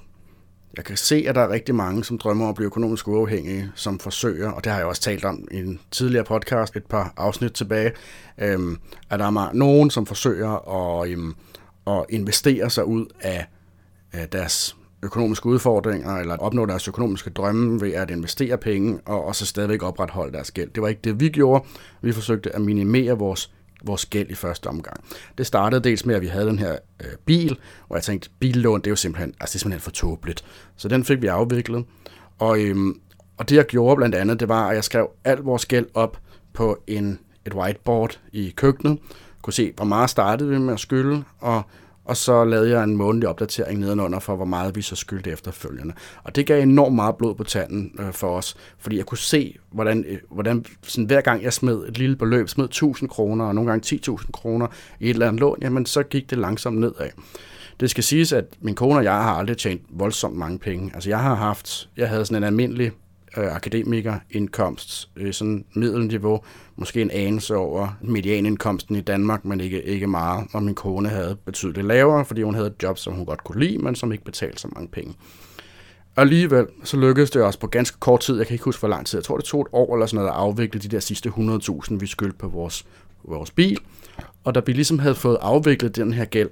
Jeg 0.76 0.84
kan 0.84 0.96
se, 0.96 1.24
at 1.28 1.34
der 1.34 1.40
er 1.40 1.48
rigtig 1.48 1.74
mange, 1.74 2.04
som 2.04 2.18
drømmer 2.18 2.44
om 2.44 2.48
at 2.48 2.54
blive 2.54 2.66
økonomisk 2.66 3.08
uafhængige, 3.08 3.72
som 3.74 3.98
forsøger, 3.98 4.50
og 4.50 4.64
det 4.64 4.72
har 4.72 4.78
jeg 4.78 4.86
også 4.86 5.02
talt 5.02 5.24
om 5.24 5.48
i 5.50 5.56
en 5.56 5.80
tidligere 5.90 6.24
podcast, 6.24 6.76
et 6.76 6.86
par 6.86 7.14
afsnit 7.16 7.52
tilbage, 7.52 7.92
øhm, 8.38 8.78
at 9.10 9.18
der 9.18 9.26
er 9.26 9.52
nogen, 9.52 9.90
som 9.90 10.06
forsøger 10.06 10.50
at, 11.00 11.10
øhm, 11.10 11.34
at 11.86 12.04
investere 12.08 12.70
sig 12.70 12.84
ud 12.84 13.06
af, 13.20 13.46
af 14.12 14.28
deres 14.28 14.76
økonomiske 15.02 15.46
udfordringer, 15.46 16.16
eller 16.16 16.36
opnå 16.36 16.66
deres 16.66 16.88
økonomiske 16.88 17.30
drømme 17.30 17.80
ved 17.80 17.92
at 17.92 18.10
investere 18.10 18.58
penge, 18.58 19.00
og, 19.04 19.24
og 19.24 19.36
så 19.36 19.46
stadigvæk 19.46 19.82
opretholde 19.82 20.32
deres 20.32 20.50
gæld. 20.50 20.70
Det 20.70 20.82
var 20.82 20.88
ikke 20.88 21.00
det, 21.04 21.20
vi 21.20 21.28
gjorde. 21.28 21.64
Vi 22.02 22.12
forsøgte 22.12 22.54
at 22.54 22.60
minimere 22.60 23.18
vores 23.18 23.52
vores 23.84 24.06
gæld 24.06 24.30
i 24.30 24.34
første 24.34 24.66
omgang. 24.66 25.04
Det 25.38 25.46
startede 25.46 25.84
dels 25.84 26.06
med, 26.06 26.14
at 26.14 26.22
vi 26.22 26.26
havde 26.26 26.46
den 26.46 26.58
her 26.58 26.76
øh, 27.00 27.10
bil, 27.26 27.58
og 27.88 27.96
jeg 27.96 28.02
tænkte, 28.02 28.30
billån, 28.38 28.80
det 28.80 28.86
er 28.86 28.90
jo 28.90 28.96
simpelthen, 28.96 29.34
altså 29.40 29.52
det 29.52 29.58
er 29.58 29.58
simpelthen 29.58 29.80
for 29.80 29.90
tåbeligt. 29.90 30.44
Så 30.76 30.88
den 30.88 31.04
fik 31.04 31.22
vi 31.22 31.26
afviklet. 31.26 31.84
Og, 32.38 32.60
øhm, 32.60 33.00
og 33.36 33.48
det 33.48 33.56
jeg 33.56 33.66
gjorde 33.66 33.96
blandt 33.96 34.14
andet, 34.14 34.40
det 34.40 34.48
var, 34.48 34.68
at 34.68 34.74
jeg 34.74 34.84
skrev 34.84 35.10
al 35.24 35.38
vores 35.38 35.66
gæld 35.66 35.86
op 35.94 36.18
på 36.52 36.82
en, 36.86 37.18
et 37.46 37.54
whiteboard 37.54 38.20
i 38.32 38.52
køkkenet. 38.56 38.98
Kunne 39.42 39.52
se, 39.52 39.72
hvor 39.76 39.84
meget 39.84 40.10
startede 40.10 40.50
vi 40.50 40.58
med 40.58 40.74
at 40.74 40.80
skylde, 40.80 41.24
og 41.38 41.62
og 42.04 42.16
så 42.16 42.44
lavede 42.44 42.70
jeg 42.70 42.84
en 42.84 42.96
månedlig 42.96 43.28
opdatering 43.28 43.80
nedenunder 43.80 44.18
for, 44.18 44.36
hvor 44.36 44.44
meget 44.44 44.76
vi 44.76 44.82
så 44.82 44.96
skyldte 44.96 45.30
efterfølgende. 45.30 45.94
Og 46.24 46.36
det 46.36 46.46
gav 46.46 46.62
enormt 46.62 46.94
meget 46.94 47.16
blod 47.16 47.34
på 47.34 47.44
tanden 47.44 47.94
øh, 47.98 48.12
for 48.12 48.36
os, 48.36 48.56
fordi 48.78 48.96
jeg 48.96 49.06
kunne 49.06 49.18
se, 49.18 49.56
hvordan, 49.72 50.04
øh, 50.08 50.18
hvordan 50.30 50.64
sådan, 50.82 51.04
hver 51.04 51.20
gang 51.20 51.42
jeg 51.42 51.52
smed 51.52 51.88
et 51.88 51.98
lille 51.98 52.16
beløb, 52.16 52.48
smed 52.48 52.64
1000 52.64 53.08
kroner, 53.08 53.44
og 53.44 53.54
nogle 53.54 53.70
gange 53.70 54.00
10.000 54.08 54.30
kroner 54.30 54.66
i 55.00 55.04
et 55.04 55.10
eller 55.10 55.28
andet 55.28 55.40
lån, 55.40 55.58
jamen 55.62 55.86
så 55.86 56.02
gik 56.02 56.30
det 56.30 56.38
langsomt 56.38 56.80
nedad. 56.80 57.10
Det 57.80 57.90
skal 57.90 58.04
siges, 58.04 58.32
at 58.32 58.44
min 58.60 58.74
kone 58.74 58.98
og 58.98 59.04
jeg 59.04 59.12
har 59.12 59.34
aldrig 59.34 59.56
tjent 59.56 59.82
voldsomt 59.90 60.36
mange 60.36 60.58
penge. 60.58 60.90
Altså 60.94 61.08
jeg 61.08 61.18
har 61.18 61.34
haft, 61.34 61.88
jeg 61.96 62.08
havde 62.08 62.24
sådan 62.24 62.42
en 62.42 62.46
almindelig 62.46 62.92
øh, 63.36 63.54
akademikerindkomst, 63.54 65.08
øh, 65.16 65.32
sådan 65.32 65.64
middelniveau, 65.74 66.40
måske 66.76 67.02
en 67.02 67.10
anelse 67.10 67.56
over 67.56 67.98
medianindkomsten 68.00 68.96
i 68.96 69.00
Danmark, 69.00 69.44
men 69.44 69.60
ikke, 69.60 69.82
ikke 69.82 70.06
meget. 70.06 70.46
Og 70.52 70.62
min 70.62 70.74
kone 70.74 71.08
havde 71.08 71.36
betydeligt 71.44 71.86
lavere, 71.86 72.24
fordi 72.24 72.42
hun 72.42 72.54
havde 72.54 72.66
et 72.66 72.82
job, 72.82 72.98
som 72.98 73.12
hun 73.12 73.26
godt 73.26 73.44
kunne 73.44 73.64
lide, 73.64 73.78
men 73.78 73.94
som 73.94 74.12
ikke 74.12 74.24
betalte 74.24 74.60
så 74.60 74.68
mange 74.74 74.88
penge. 74.88 75.14
Og 76.16 76.22
alligevel, 76.22 76.66
så 76.84 76.96
lykkedes 76.96 77.30
det 77.30 77.42
også 77.42 77.58
på 77.58 77.66
ganske 77.66 77.96
kort 78.00 78.20
tid, 78.20 78.36
jeg 78.36 78.46
kan 78.46 78.54
ikke 78.54 78.64
huske 78.64 78.80
hvor 78.80 78.88
lang 78.88 79.06
tid, 79.06 79.18
jeg 79.18 79.24
tror 79.24 79.36
det 79.36 79.44
tog 79.44 79.60
et 79.60 79.66
år 79.72 79.94
eller 79.94 80.06
sådan 80.06 80.16
noget 80.16 80.30
at 80.30 80.36
afvikle 80.36 80.80
de 80.80 80.88
der 80.88 81.00
sidste 81.00 81.28
100.000, 81.28 81.96
vi 81.98 82.06
skyldte 82.06 82.38
på 82.38 82.48
vores, 82.48 82.86
vores 83.24 83.50
bil. 83.50 83.78
Og 84.44 84.54
da 84.54 84.60
vi 84.66 84.72
ligesom 84.72 84.98
havde 84.98 85.14
fået 85.14 85.38
afviklet 85.40 85.96
den 85.96 86.12
her 86.12 86.24
gæld, 86.24 86.48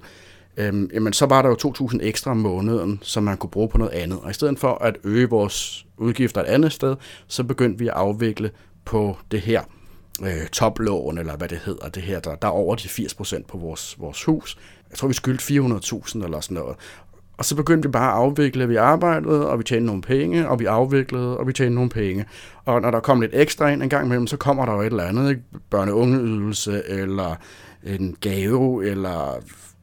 øhm, 0.57 0.91
jamen 0.93 1.13
så 1.13 1.27
var 1.27 1.43
der 1.43 1.49
jo 1.49 1.57
2.000 1.65 1.99
ekstra 2.03 2.31
om 2.31 2.37
måneden, 2.37 2.99
som 3.03 3.23
man 3.23 3.37
kunne 3.37 3.51
bruge 3.51 3.69
på 3.69 3.79
noget 3.79 3.93
andet. 3.93 4.19
Og 4.23 4.31
i 4.31 4.33
stedet 4.33 4.59
for 4.59 4.75
at 4.75 4.97
øge 5.05 5.29
vores 5.31 5.87
udgifter 5.97 6.41
et 6.41 6.47
andet 6.47 6.73
sted, 6.73 6.97
så 7.27 7.45
begyndte 7.45 7.79
vi 7.79 7.89
at 7.89 7.95
afvikle 7.95 8.51
på 8.85 9.17
det 9.31 9.41
her 9.41 9.63
øh, 10.23 10.47
toplån, 10.53 11.19
eller 11.19 11.37
hvad 11.37 11.49
det 11.49 11.59
hedder, 11.59 11.89
det 11.89 12.03
her, 12.03 12.21
der, 12.21 12.35
der 12.35 12.49
er 12.49 12.53
over 12.53 12.75
de 12.75 12.89
80% 12.89 13.43
på 13.49 13.59
vores, 13.59 13.97
vores 13.99 14.25
hus. 14.25 14.59
jeg 14.91 14.99
tror, 14.99 15.09
vi 15.09 15.15
skyldte 15.15 15.45
400.000 15.45 16.25
eller 16.25 16.41
sådan 16.41 16.55
noget. 16.55 16.77
Og 17.39 17.45
så 17.45 17.57
begyndte 17.57 17.89
vi 17.89 17.93
bare 17.93 18.13
at 18.13 18.17
afvikle, 18.17 18.69
vi 18.69 18.77
arbejdede, 18.77 19.49
og 19.49 19.59
vi 19.59 19.65
tjente 19.65 19.87
nogle 19.87 20.03
penge, 20.03 20.49
og 20.49 20.59
vi 20.59 20.65
afviklede, 20.65 21.37
og 21.39 21.47
vi 21.47 21.53
tjente 21.53 21.75
nogle 21.75 21.91
penge. 21.91 22.25
Og 22.65 22.81
når 22.81 22.91
der 22.91 23.01
kom 23.01 23.21
lidt 23.21 23.35
ekstra 23.35 23.69
ind 23.69 23.83
en 23.83 23.89
gang 23.89 24.07
imellem, 24.07 24.27
så 24.27 24.37
kommer 24.37 24.67
der 24.67 24.73
jo 24.73 24.81
et 24.81 24.87
eller 24.87 25.05
andet, 25.05 25.31
ikke? 25.31 25.43
børne-ungeydelse, 25.71 26.83
eller 26.89 27.35
en 27.83 28.17
gave, 28.21 28.87
eller 28.87 29.43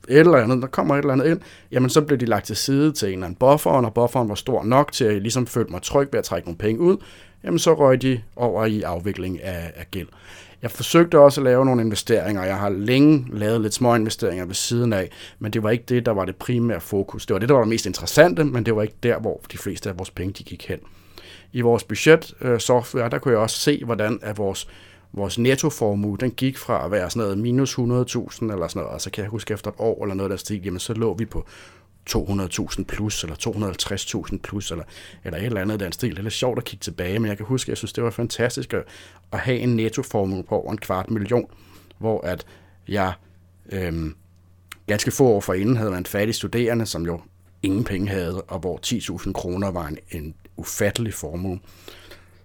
et 0.10 0.20
eller 0.20 0.38
andet, 0.38 0.62
der 0.62 0.68
kommer 0.68 0.96
et 0.96 1.00
eller 1.00 1.14
andet 1.14 1.32
ind, 1.32 1.40
jamen 1.72 1.90
så 1.90 2.02
blev 2.02 2.20
de 2.20 2.26
lagt 2.26 2.46
til 2.46 2.56
side 2.56 2.92
til 2.92 3.08
en 3.08 3.14
eller 3.14 3.26
anden 3.26 3.38
buffer, 3.40 3.72
og 3.72 3.82
når 3.82 3.90
bufferen 3.90 4.30
var 4.30 4.36
stor 4.36 4.64
nok 4.64 4.92
til, 4.92 5.06
at 5.06 5.14
jeg 5.14 5.22
ligesom 5.22 5.48
følte 5.48 5.72
mig 5.72 5.82
tryg 5.82 6.08
ved 6.12 6.20
at 6.20 6.26
trække 6.26 6.48
nogle 6.48 6.58
penge 6.58 6.82
ud, 6.82 6.98
jamen 7.44 7.60
så 7.60 7.74
røg 7.74 8.02
de 8.02 8.22
over 8.36 8.66
i 8.66 8.82
afvikling 8.82 9.44
af, 9.44 9.72
af 9.76 9.88
gæld. 9.92 10.08
Jeg 10.62 10.72
forsøgte 10.72 11.20
også 11.20 11.42
at 11.42 11.46
lave 11.46 11.66
nogle 11.66 11.82
investeringer. 11.82 12.44
Jeg 12.44 12.58
har 12.58 12.70
længe 12.70 13.28
lavet 13.34 13.62
lidt 13.62 13.74
små 13.74 13.96
investeringer 13.96 14.46
ved 14.46 14.56
siden 14.56 14.94
af, 14.94 15.10
men 15.40 15.54
det 15.54 15.64
var 15.64 15.70
ikke 15.70 15.84
det, 15.90 16.06
der 16.06 16.12
var 16.12 16.26
det 16.26 16.36
primære 16.36 16.82
fokus. 16.82 17.26
Det 17.26 17.34
var 17.34 17.40
det, 17.40 17.50
der 17.50 17.56
var 17.56 17.62
det 17.62 17.70
mest 17.70 17.86
interessante, 17.86 18.44
men 18.44 18.66
det 18.66 18.76
var 18.76 18.82
ikke 18.82 18.96
der, 19.04 19.20
hvor 19.20 19.42
de 19.52 19.58
fleste 19.58 19.90
af 19.90 19.98
vores 20.00 20.12
penge 20.12 20.34
de 20.34 20.44
gik 20.44 20.68
hen. 20.68 20.80
I 21.54 21.62
vores 21.62 21.84
budget-software, 21.84 23.06
øh, 23.06 23.12
der 23.12 23.18
kunne 23.18 23.32
jeg 23.32 23.40
også 23.40 23.60
se, 23.60 23.82
hvordan 23.86 24.20
at 24.22 24.38
vores, 24.38 24.68
vores 25.14 25.38
nettoformue, 25.40 26.18
den 26.18 26.32
gik 26.32 26.58
fra 26.58 26.86
at 26.86 26.92
være 26.92 27.10
sådan 27.10 27.24
noget 27.24 27.38
minus 27.38 27.74
100.000 27.74 27.82
eller 27.82 27.98
sådan 28.08 28.52
noget, 28.52 28.88
og 28.88 29.02
så 29.02 29.12
kan 29.12 29.22
jeg 29.22 29.30
huske 29.30 29.54
efter 29.54 29.72
et 29.72 29.76
år 29.80 30.04
eller 30.04 30.16
noget 30.16 30.30
der 30.30 30.38
stig, 30.38 30.62
jamen 30.66 30.80
så 30.80 30.94
lå 30.94 31.14
vi 31.14 31.26
på 31.26 31.46
200.000 32.10 32.84
plus, 32.84 33.24
eller 33.24 33.36
250.000 34.32 34.38
plus, 34.38 34.72
eller, 34.72 34.84
eller 35.24 35.40
et 35.40 35.46
eller 35.46 35.62
andet 35.62 35.80
den 35.80 35.92
stil. 35.92 36.10
Det 36.10 36.20
er 36.20 36.24
lidt 36.24 36.34
sjovt 36.34 36.58
at 36.58 36.64
kigge 36.64 36.84
tilbage, 36.84 37.20
men 37.20 37.30
jeg 37.30 37.38
kan 37.38 37.46
huske, 37.46 37.66
at 37.66 37.70
jeg 37.70 37.78
synes, 37.78 37.94
det 37.94 38.04
var 38.04 38.10
fantastisk 38.10 38.74
at, 38.74 38.84
at 39.32 39.40
have 39.40 39.58
en 39.58 39.76
nettoformue 39.76 40.44
på 40.44 40.56
over 40.56 40.72
en 40.72 40.78
kvart 40.78 41.12
million, 41.12 41.50
hvor 42.00 42.26
at 42.26 42.46
jeg 42.88 43.14
øhm, 43.72 44.16
ganske 44.88 45.12
få 45.12 45.28
år 45.28 45.40
forinden 45.42 45.78
havde 45.78 45.92
været 45.92 46.00
en 46.00 46.06
fattig 46.06 46.36
studerende, 46.36 46.86
som 46.86 47.06
jo 47.06 47.22
ingen 47.64 47.84
penge 47.84 48.08
havde, 48.08 48.42
og 48.42 48.60
hvor 48.60 48.80
10.000 48.86 49.32
kroner 49.32 49.72
var 49.72 49.88
en, 49.88 49.98
en 50.12 50.34
ufattelig 50.58 51.14
formue. 51.14 51.60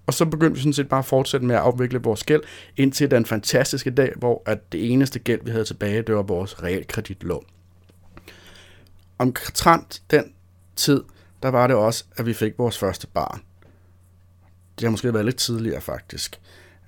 Og 0.06 0.14
så 0.14 0.24
begyndte 0.24 0.54
vi 0.54 0.60
sådan 0.60 0.72
set 0.72 0.88
bare 0.88 0.98
at 0.98 1.04
fortsætte 1.04 1.46
med 1.46 1.54
at 1.54 1.60
afvikle 1.60 2.02
vores 2.02 2.24
gæld, 2.24 2.42
indtil 2.76 3.10
den 3.10 3.26
fantastiske 3.26 3.90
dag, 3.90 4.12
hvor 4.16 4.42
at 4.46 4.72
det 4.72 4.92
eneste 4.92 5.18
gæld, 5.18 5.40
vi 5.44 5.50
havde 5.50 5.64
tilbage, 5.64 6.02
det 6.02 6.14
var 6.14 6.22
vores 6.22 6.62
realkreditlån 6.62 7.44
omtrent 9.22 10.02
den 10.10 10.32
tid, 10.76 11.02
der 11.42 11.48
var 11.48 11.66
det 11.66 11.76
også, 11.76 12.04
at 12.16 12.26
vi 12.26 12.34
fik 12.34 12.58
vores 12.58 12.78
første 12.78 13.06
barn. 13.06 13.40
Det 14.78 14.86
har 14.86 14.90
måske 14.90 15.14
været 15.14 15.24
lidt 15.24 15.36
tidligere, 15.36 15.80
faktisk. 15.80 16.40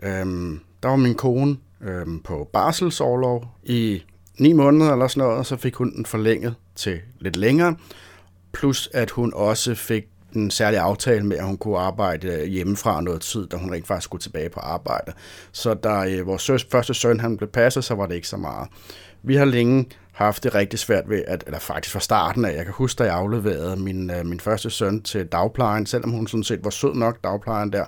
Øhm, 0.02 0.60
der 0.82 0.88
var 0.88 0.96
min 0.96 1.14
kone 1.14 1.56
øhm, 1.80 2.20
på 2.20 2.50
barselsårlov 2.52 3.46
i 3.62 4.02
ni 4.38 4.52
måneder 4.52 4.92
eller 4.92 5.08
sådan 5.08 5.20
noget, 5.20 5.38
og 5.38 5.46
så 5.46 5.56
fik 5.56 5.74
hun 5.74 5.96
den 5.96 6.06
forlænget 6.06 6.54
til 6.74 7.00
lidt 7.18 7.36
længere. 7.36 7.76
Plus 8.52 8.88
at 8.92 9.10
hun 9.10 9.32
også 9.34 9.74
fik 9.74 10.04
en 10.34 10.50
særlig 10.50 10.80
aftale 10.80 11.26
med, 11.26 11.36
at 11.36 11.44
hun 11.44 11.56
kunne 11.56 11.78
arbejde 11.78 12.28
øh, 12.28 12.44
hjemmefra 12.44 13.00
noget 13.00 13.20
tid, 13.20 13.46
da 13.46 13.56
hun 13.56 13.72
rent 13.72 13.86
faktisk 13.86 14.04
skulle 14.04 14.22
tilbage 14.22 14.48
på 14.48 14.60
arbejde. 14.60 15.12
Så 15.52 15.74
da 15.74 16.04
øh, 16.08 16.26
vores 16.26 16.42
søs, 16.42 16.66
første 16.72 16.94
søn 16.94 17.20
han 17.20 17.36
blev 17.36 17.50
passet, 17.50 17.84
så 17.84 17.94
var 17.94 18.06
det 18.06 18.14
ikke 18.14 18.28
så 18.28 18.36
meget. 18.36 18.68
Vi 19.22 19.36
har 19.36 19.44
længe 19.44 19.86
haft 20.12 20.44
det 20.44 20.54
rigtig 20.54 20.78
svært 20.78 21.08
ved, 21.08 21.24
at, 21.26 21.44
eller 21.46 21.58
faktisk 21.58 21.92
fra 21.92 22.00
starten 22.00 22.44
af, 22.44 22.56
jeg 22.56 22.64
kan 22.64 22.74
huske, 22.74 22.98
da 22.98 23.04
jeg 23.04 23.14
afleverede 23.14 23.76
min, 23.76 24.10
øh, 24.10 24.26
min 24.26 24.40
første 24.40 24.70
søn 24.70 25.02
til 25.02 25.26
dagplejen, 25.26 25.86
selvom 25.86 26.10
hun 26.10 26.26
sådan 26.26 26.44
set 26.44 26.64
var 26.64 26.70
sød 26.70 26.94
nok, 26.94 27.24
dagplejen 27.24 27.72
der, 27.72 27.84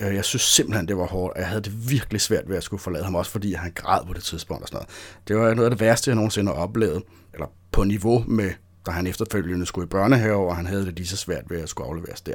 øh, 0.00 0.14
jeg 0.14 0.24
synes 0.24 0.42
simpelthen, 0.42 0.88
det 0.88 0.96
var 0.96 1.06
hårdt, 1.06 1.34
og 1.34 1.40
jeg 1.40 1.48
havde 1.48 1.62
det 1.62 1.90
virkelig 1.90 2.20
svært 2.20 2.48
ved 2.48 2.56
at 2.56 2.62
skulle 2.62 2.82
forlade 2.82 3.04
ham, 3.04 3.14
også 3.14 3.30
fordi 3.30 3.52
han 3.52 3.72
græd 3.74 4.06
på 4.06 4.12
det 4.12 4.22
tidspunkt 4.22 4.62
og 4.62 4.68
sådan 4.68 4.76
noget. 4.76 4.88
Det 5.28 5.36
var 5.36 5.54
noget 5.54 5.70
af 5.70 5.70
det 5.70 5.80
værste, 5.80 6.08
jeg 6.08 6.14
nogensinde 6.16 6.52
har 6.52 6.58
oplevet, 6.58 7.02
eller 7.34 7.46
på 7.72 7.84
niveau 7.84 8.24
med, 8.26 8.50
da 8.86 8.90
han 8.90 9.06
efterfølgende 9.06 9.66
skulle 9.66 9.84
i 9.84 9.88
børnehave, 9.88 10.48
og 10.48 10.56
han 10.56 10.66
havde 10.66 10.86
det 10.86 10.96
lige 10.96 11.06
så 11.06 11.16
svært 11.16 11.44
ved 11.48 11.60
at 11.60 11.68
skulle 11.68 11.88
afleveres 11.88 12.20
der. 12.20 12.32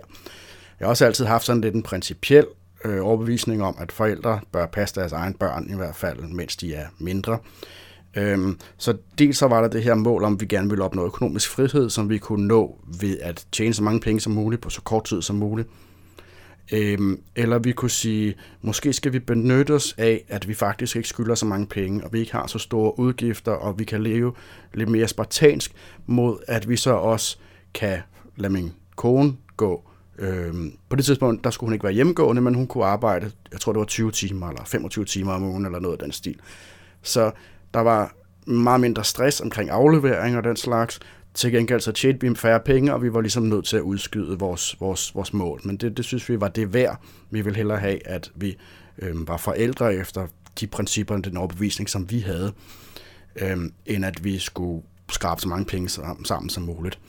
Jeg 0.79 0.85
har 0.85 0.89
også 0.89 1.05
altid 1.05 1.25
haft 1.25 1.45
sådan 1.45 1.61
lidt 1.61 1.75
en 1.75 1.83
principiel 1.83 2.45
øh, 2.85 3.05
overbevisning 3.05 3.63
om, 3.63 3.75
at 3.79 3.91
forældre 3.91 4.39
bør 4.51 4.65
passe 4.65 4.95
deres 4.95 5.11
egen 5.11 5.33
børn, 5.33 5.69
i 5.69 5.75
hvert 5.75 5.95
fald 5.95 6.19
mens 6.19 6.57
de 6.57 6.73
er 6.73 6.85
mindre. 6.99 7.39
Øhm, 8.17 8.59
så 8.77 8.97
dels 9.17 9.37
så 9.37 9.47
var 9.47 9.61
der 9.61 9.67
det 9.67 9.83
her 9.83 9.95
mål 9.95 10.23
om, 10.23 10.33
at 10.33 10.41
vi 10.41 10.45
gerne 10.45 10.69
ville 10.69 10.83
opnå 10.83 11.05
økonomisk 11.05 11.49
frihed, 11.49 11.89
som 11.89 12.09
vi 12.09 12.17
kunne 12.17 12.47
nå 12.47 12.79
ved 12.99 13.17
at 13.21 13.45
tjene 13.51 13.73
så 13.73 13.83
mange 13.83 13.99
penge 13.99 14.19
som 14.19 14.33
muligt 14.33 14.61
på 14.61 14.69
så 14.69 14.81
kort 14.81 15.03
tid 15.03 15.21
som 15.21 15.35
muligt. 15.35 15.69
Øhm, 16.71 17.21
eller 17.35 17.59
vi 17.59 17.71
kunne 17.71 17.91
sige, 17.91 18.35
måske 18.61 18.93
skal 18.93 19.13
vi 19.13 19.19
benytte 19.19 19.73
os 19.73 19.95
af, 19.97 20.25
at 20.27 20.47
vi 20.47 20.53
faktisk 20.53 20.95
ikke 20.95 21.09
skylder 21.09 21.35
så 21.35 21.45
mange 21.45 21.67
penge, 21.67 22.03
og 22.03 22.13
vi 22.13 22.19
ikke 22.19 22.31
har 22.31 22.47
så 22.47 22.59
store 22.59 22.99
udgifter, 22.99 23.51
og 23.51 23.79
vi 23.79 23.83
kan 23.83 24.03
leve 24.03 24.33
lidt 24.73 24.89
mere 24.89 25.07
spartansk, 25.07 25.71
mod 26.05 26.37
at 26.47 26.69
vi 26.69 26.75
så 26.75 26.93
også 26.93 27.37
kan 27.73 27.99
lade 28.35 28.53
min 28.53 28.71
kone 28.95 29.33
gå. 29.57 29.83
Øhm, 30.19 30.73
på 30.89 30.95
det 30.95 31.05
tidspunkt, 31.05 31.43
der 31.43 31.49
skulle 31.49 31.67
hun 31.67 31.73
ikke 31.73 31.83
være 31.83 31.93
hjemmegående, 31.93 32.41
men 32.41 32.53
hun 32.53 32.67
kunne 32.67 32.85
arbejde, 32.85 33.31
jeg 33.51 33.59
tror 33.59 33.73
det 33.73 33.79
var 33.79 33.85
20 33.85 34.11
timer, 34.11 34.49
eller 34.49 34.63
25 34.65 35.05
timer 35.05 35.33
om 35.33 35.43
ugen, 35.43 35.65
eller 35.65 35.79
noget 35.79 35.97
af 35.97 36.03
den 36.03 36.11
stil. 36.11 36.39
Så 37.01 37.31
der 37.73 37.79
var 37.79 38.15
meget 38.45 38.81
mindre 38.81 39.03
stress 39.03 39.41
omkring 39.41 39.69
aflevering 39.69 40.37
og 40.37 40.43
den 40.43 40.55
slags. 40.55 40.99
Til 41.33 41.51
gengæld 41.51 41.81
så 41.81 41.91
tjente 41.91 42.27
vi 42.27 42.35
færre 42.35 42.59
penge, 42.59 42.93
og 42.93 43.03
vi 43.03 43.13
var 43.13 43.21
ligesom 43.21 43.43
nødt 43.43 43.65
til 43.65 43.77
at 43.77 43.81
udskyde 43.81 44.39
vores, 44.39 44.75
vores, 44.79 45.15
vores 45.15 45.33
mål. 45.33 45.61
Men 45.63 45.77
det, 45.77 45.97
det 45.97 46.05
synes 46.05 46.29
vi 46.29 46.39
var 46.39 46.47
det 46.47 46.73
værd. 46.73 47.01
Vi 47.29 47.41
ville 47.41 47.57
hellere 47.57 47.79
have, 47.79 48.07
at 48.07 48.31
vi 48.35 48.57
øh, 48.97 49.27
var 49.27 49.37
forældre 49.37 49.95
efter 49.95 50.27
de 50.59 50.67
principper 50.67 51.15
og 51.15 51.25
den 51.25 51.37
overbevisning, 51.37 51.89
som 51.89 52.11
vi 52.11 52.19
havde, 52.19 52.53
øh, 53.41 53.57
end 53.85 54.05
at 54.05 54.23
vi 54.23 54.39
skulle 54.39 54.83
skrabe 55.11 55.41
så 55.41 55.47
mange 55.47 55.65
penge 55.65 55.89
sammen, 55.89 56.25
sammen 56.25 56.49
som 56.49 56.63
muligt. 56.63 56.99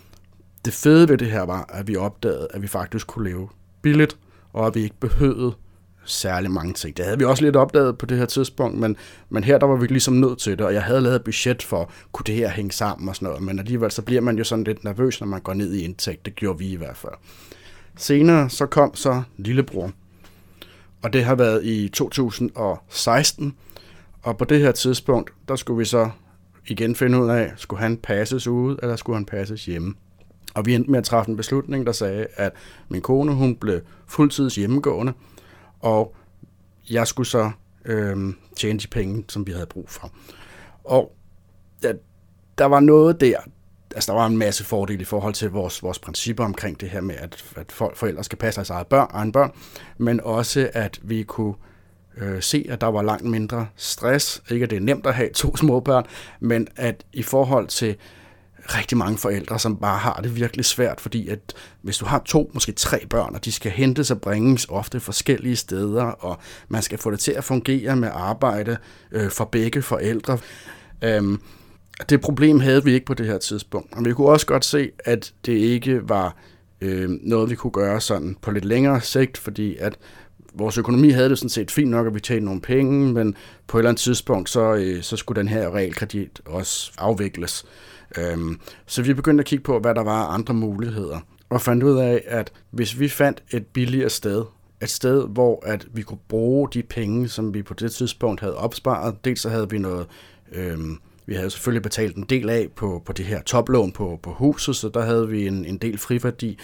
Det 0.65 0.73
fede 0.73 1.09
ved 1.09 1.19
det 1.19 1.31
her 1.31 1.43
var, 1.43 1.65
at 1.69 1.89
vi 1.89 1.97
opdagede, 1.97 2.49
at 2.51 2.63
vi 2.63 2.67
faktisk 2.67 3.07
kunne 3.07 3.31
leve 3.31 3.49
billigt, 3.83 4.17
og 4.53 4.67
at 4.67 4.75
vi 4.75 4.83
ikke 4.83 5.01
behøvede 5.01 5.55
særlig 6.05 6.51
mange 6.51 6.73
ting. 6.73 6.97
Det 6.97 7.05
havde 7.05 7.19
vi 7.19 7.25
også 7.25 7.45
lidt 7.45 7.57
opdaget 7.57 7.99
på 7.99 8.07
det 8.07 8.19
her 8.19 8.27
tidspunkt, 8.27 8.79
men, 8.79 8.97
men 9.31 9.45
her 9.45 9.59
der 9.59 9.67
var 9.67 9.77
vi 9.77 9.87
ligesom 9.87 10.15
nødt 10.15 10.39
til 10.39 10.59
det, 10.59 10.67
og 10.67 10.75
jeg 10.75 10.83
havde 10.83 11.01
lavet 11.01 11.25
budget 11.25 11.63
for, 11.63 11.91
kunne 12.13 12.25
det 12.27 12.35
her 12.35 12.49
hænge 12.49 12.73
sammen 12.73 13.09
og 13.09 13.17
sådan 13.17 13.27
noget, 13.27 13.43
men 13.43 13.59
alligevel 13.59 13.91
så 13.91 14.03
bliver 14.03 14.21
man 14.21 14.39
jo 14.39 14.45
sådan 14.45 14.65
lidt 14.65 14.85
nervøs, 14.85 15.21
når 15.21 15.27
man 15.27 15.41
går 15.41 15.55
ned 15.55 15.73
i 15.73 15.85
indtægt. 15.85 16.25
Det 16.25 16.35
gjorde 16.35 16.59
vi 16.59 16.69
i 16.73 16.77
hvert 16.77 16.97
fald. 16.97 17.15
Senere 17.97 18.51
så 18.51 18.67
kom 18.67 18.95
så 18.95 19.23
Lillebror, 19.37 19.93
og 21.03 21.13
det 21.13 21.25
har 21.25 21.35
været 21.35 21.65
i 21.65 21.89
2016, 21.89 23.55
og 24.23 24.39
på 24.39 24.45
det 24.45 24.61
her 24.61 24.73
tidspunkt, 24.73 25.33
der 25.49 25.57
skulle 25.57 25.79
vi 25.79 25.85
så 25.85 26.11
igen 26.67 26.97
finde 26.97 27.23
ud 27.23 27.29
af, 27.29 27.53
skulle 27.57 27.81
han 27.81 27.97
passes 27.97 28.47
ude, 28.47 28.79
eller 28.83 28.97
skulle 28.97 29.17
han 29.17 29.27
passes 29.27 29.65
hjemme. 29.65 29.95
Og 30.55 30.67
vi 30.67 30.75
endte 30.75 30.91
med 30.91 30.99
at 30.99 31.05
træffe 31.05 31.31
en 31.31 31.37
beslutning, 31.37 31.87
der 31.87 31.93
sagde, 31.93 32.27
at 32.37 32.53
min 32.89 33.01
kone, 33.01 33.33
hun 33.33 33.57
blev 33.57 33.81
fuldtids 34.07 34.55
hjemmegående, 34.55 35.13
og 35.83 36.15
jeg 36.91 37.07
skulle 37.07 37.27
så 37.27 37.51
øh, 37.85 38.35
tjene 38.57 38.79
de 38.79 38.87
penge, 38.87 39.25
som 39.29 39.47
vi 39.47 39.53
havde 39.53 39.67
brug 39.67 39.89
for. 39.89 40.13
Og 40.85 41.13
ja, 41.83 41.93
der 42.59 42.65
var 42.65 42.81
noget 42.81 43.21
der, 43.21 43.37
altså 43.95 44.13
der 44.13 44.19
var 44.19 44.27
en 44.27 44.37
masse 44.37 44.65
fordele 44.65 45.01
i 45.01 45.05
forhold 45.05 45.35
til 45.35 45.51
vores, 45.51 45.83
vores 45.83 45.99
principper 45.99 46.45
omkring 46.45 46.81
det 46.81 46.91
her 46.91 47.01
med, 47.01 47.15
at, 47.15 47.45
at 47.57 47.73
folk, 47.73 47.97
forældre 47.97 48.25
skal 48.25 48.39
passe 48.39 48.57
deres 48.57 48.71
eget 48.71 48.87
børn, 48.87 49.11
egen 49.11 49.33
børn, 49.33 49.53
men 49.99 50.21
også 50.21 50.71
at 50.73 51.01
vi 51.03 51.23
kunne 51.23 51.55
øh, 52.17 52.43
se, 52.43 52.67
at 52.69 52.81
der 52.81 52.87
var 52.87 53.03
langt 53.03 53.25
mindre 53.25 53.67
stress. 53.77 54.43
Ikke 54.51 54.65
at 54.65 54.71
det 54.71 54.77
er 54.77 54.81
nemt 54.81 55.07
at 55.07 55.15
have 55.15 55.31
to 55.35 55.57
små 55.57 55.81
børn, 55.81 56.05
men 56.41 56.69
at 56.77 57.05
i 57.13 57.23
forhold 57.23 57.67
til 57.69 57.97
rigtig 58.65 58.99
mange 58.99 59.19
forældre, 59.19 59.59
som 59.59 59.77
bare 59.77 59.99
har 59.99 60.21
det 60.23 60.37
virkelig 60.37 60.65
svært, 60.65 61.01
fordi 61.01 61.29
at 61.29 61.55
hvis 61.83 61.99
du 61.99 62.05
har 62.05 62.23
to, 62.25 62.51
måske 62.55 62.73
tre 62.73 63.07
børn, 63.11 63.35
og 63.35 63.45
de 63.45 63.53
skal 63.53 63.73
hentes 63.73 64.11
og 64.11 64.21
bringes 64.21 64.67
ofte 64.69 65.01
forskellige 65.01 65.57
steder, 65.57 66.03
og 66.03 66.39
man 66.69 66.83
skal 66.83 66.99
få 66.99 67.11
det 67.11 67.21
til 67.21 67.33
at 67.33 67.45
fungere 67.45 67.97
med 67.97 68.09
arbejde 68.13 68.77
øh, 69.13 69.31
for 69.31 69.45
begge 69.45 69.83
forældre. 69.83 70.39
Øhm, 71.05 71.41
det 72.09 72.21
problem 72.21 72.61
havde 72.61 72.85
vi 72.85 72.93
ikke 72.93 73.07
på 73.07 73.15
det 73.15 73.27
her 73.27 73.39
tidspunkt. 73.39 73.95
Og 73.95 74.05
vi 74.05 74.13
kunne 74.13 74.29
også 74.29 74.47
godt 74.47 74.65
se, 74.65 74.91
at 75.05 75.33
det 75.47 75.53
ikke 75.53 76.09
var 76.09 76.37
øh, 76.81 77.11
noget, 77.11 77.51
vi 77.51 77.55
kunne 77.55 77.71
gøre 77.71 78.01
sådan 78.01 78.37
på 78.43 78.51
lidt 78.51 78.65
længere 78.65 79.01
sigt, 79.01 79.39
fordi 79.39 79.77
at 79.77 79.99
vores 80.55 80.79
økonomi 80.79 81.11
havde 81.11 81.29
det 81.29 81.39
sådan 81.39 81.49
set 81.49 81.71
fint 81.71 81.91
nok, 81.91 82.07
at 82.07 82.15
vi 82.15 82.21
tjente 82.21 82.45
nogle 82.45 82.61
penge, 82.61 83.13
men 83.13 83.35
på 83.67 83.79
et 83.79 83.81
eller 83.81 83.91
andet 83.91 84.01
tidspunkt, 84.01 84.51
så, 84.51 84.75
øh, 84.75 85.03
så 85.03 85.17
skulle 85.17 85.41
den 85.41 85.49
her 85.49 85.75
realkredit 85.75 86.41
også 86.47 86.93
afvikles. 86.99 87.65
Øhm, 88.19 88.61
så 88.87 89.03
vi 89.03 89.15
begyndte 89.15 89.43
at 89.43 89.47
kigge 89.47 89.63
på, 89.63 89.79
hvad 89.79 89.95
der 89.95 90.03
var 90.03 90.27
andre 90.27 90.55
muligheder, 90.55 91.21
og 91.49 91.61
fandt 91.61 91.83
ud 91.83 91.99
af, 91.99 92.23
at 92.27 92.53
hvis 92.71 93.01
vi 93.01 93.09
fandt 93.09 93.43
et 93.51 93.67
billigere 93.67 94.11
sted, 94.11 94.45
et 94.83 94.91
sted, 94.91 95.29
hvor 95.29 95.67
at 95.67 95.87
vi 95.93 96.03
kunne 96.03 96.19
bruge 96.29 96.69
de 96.75 96.83
penge, 96.83 97.29
som 97.29 97.55
vi 97.55 97.63
på 97.63 97.75
det 97.75 97.93
tidspunkt 97.93 98.41
havde 98.41 98.57
opsparet, 98.57 99.25
dels 99.25 99.41
så 99.41 99.49
havde 99.49 99.71
vi 99.71 99.79
noget, 99.79 100.07
øhm, 100.53 100.99
vi 101.27 101.35
havde 101.35 101.51
selvfølgelig 101.51 101.83
betalt 101.83 102.17
en 102.17 102.23
del 102.23 102.51
af 102.51 102.69
på, 102.77 103.03
på 103.07 103.13
det 103.13 103.25
her 103.25 103.43
toplån 103.43 103.93
på, 103.93 104.21
på 104.23 104.31
huset, 104.31 104.77
så 104.77 104.89
der 104.89 105.03
havde 105.03 105.29
vi 105.29 105.47
en, 105.47 105.65
en 105.65 105.79
del 105.79 105.99
friværdi, 105.99 106.59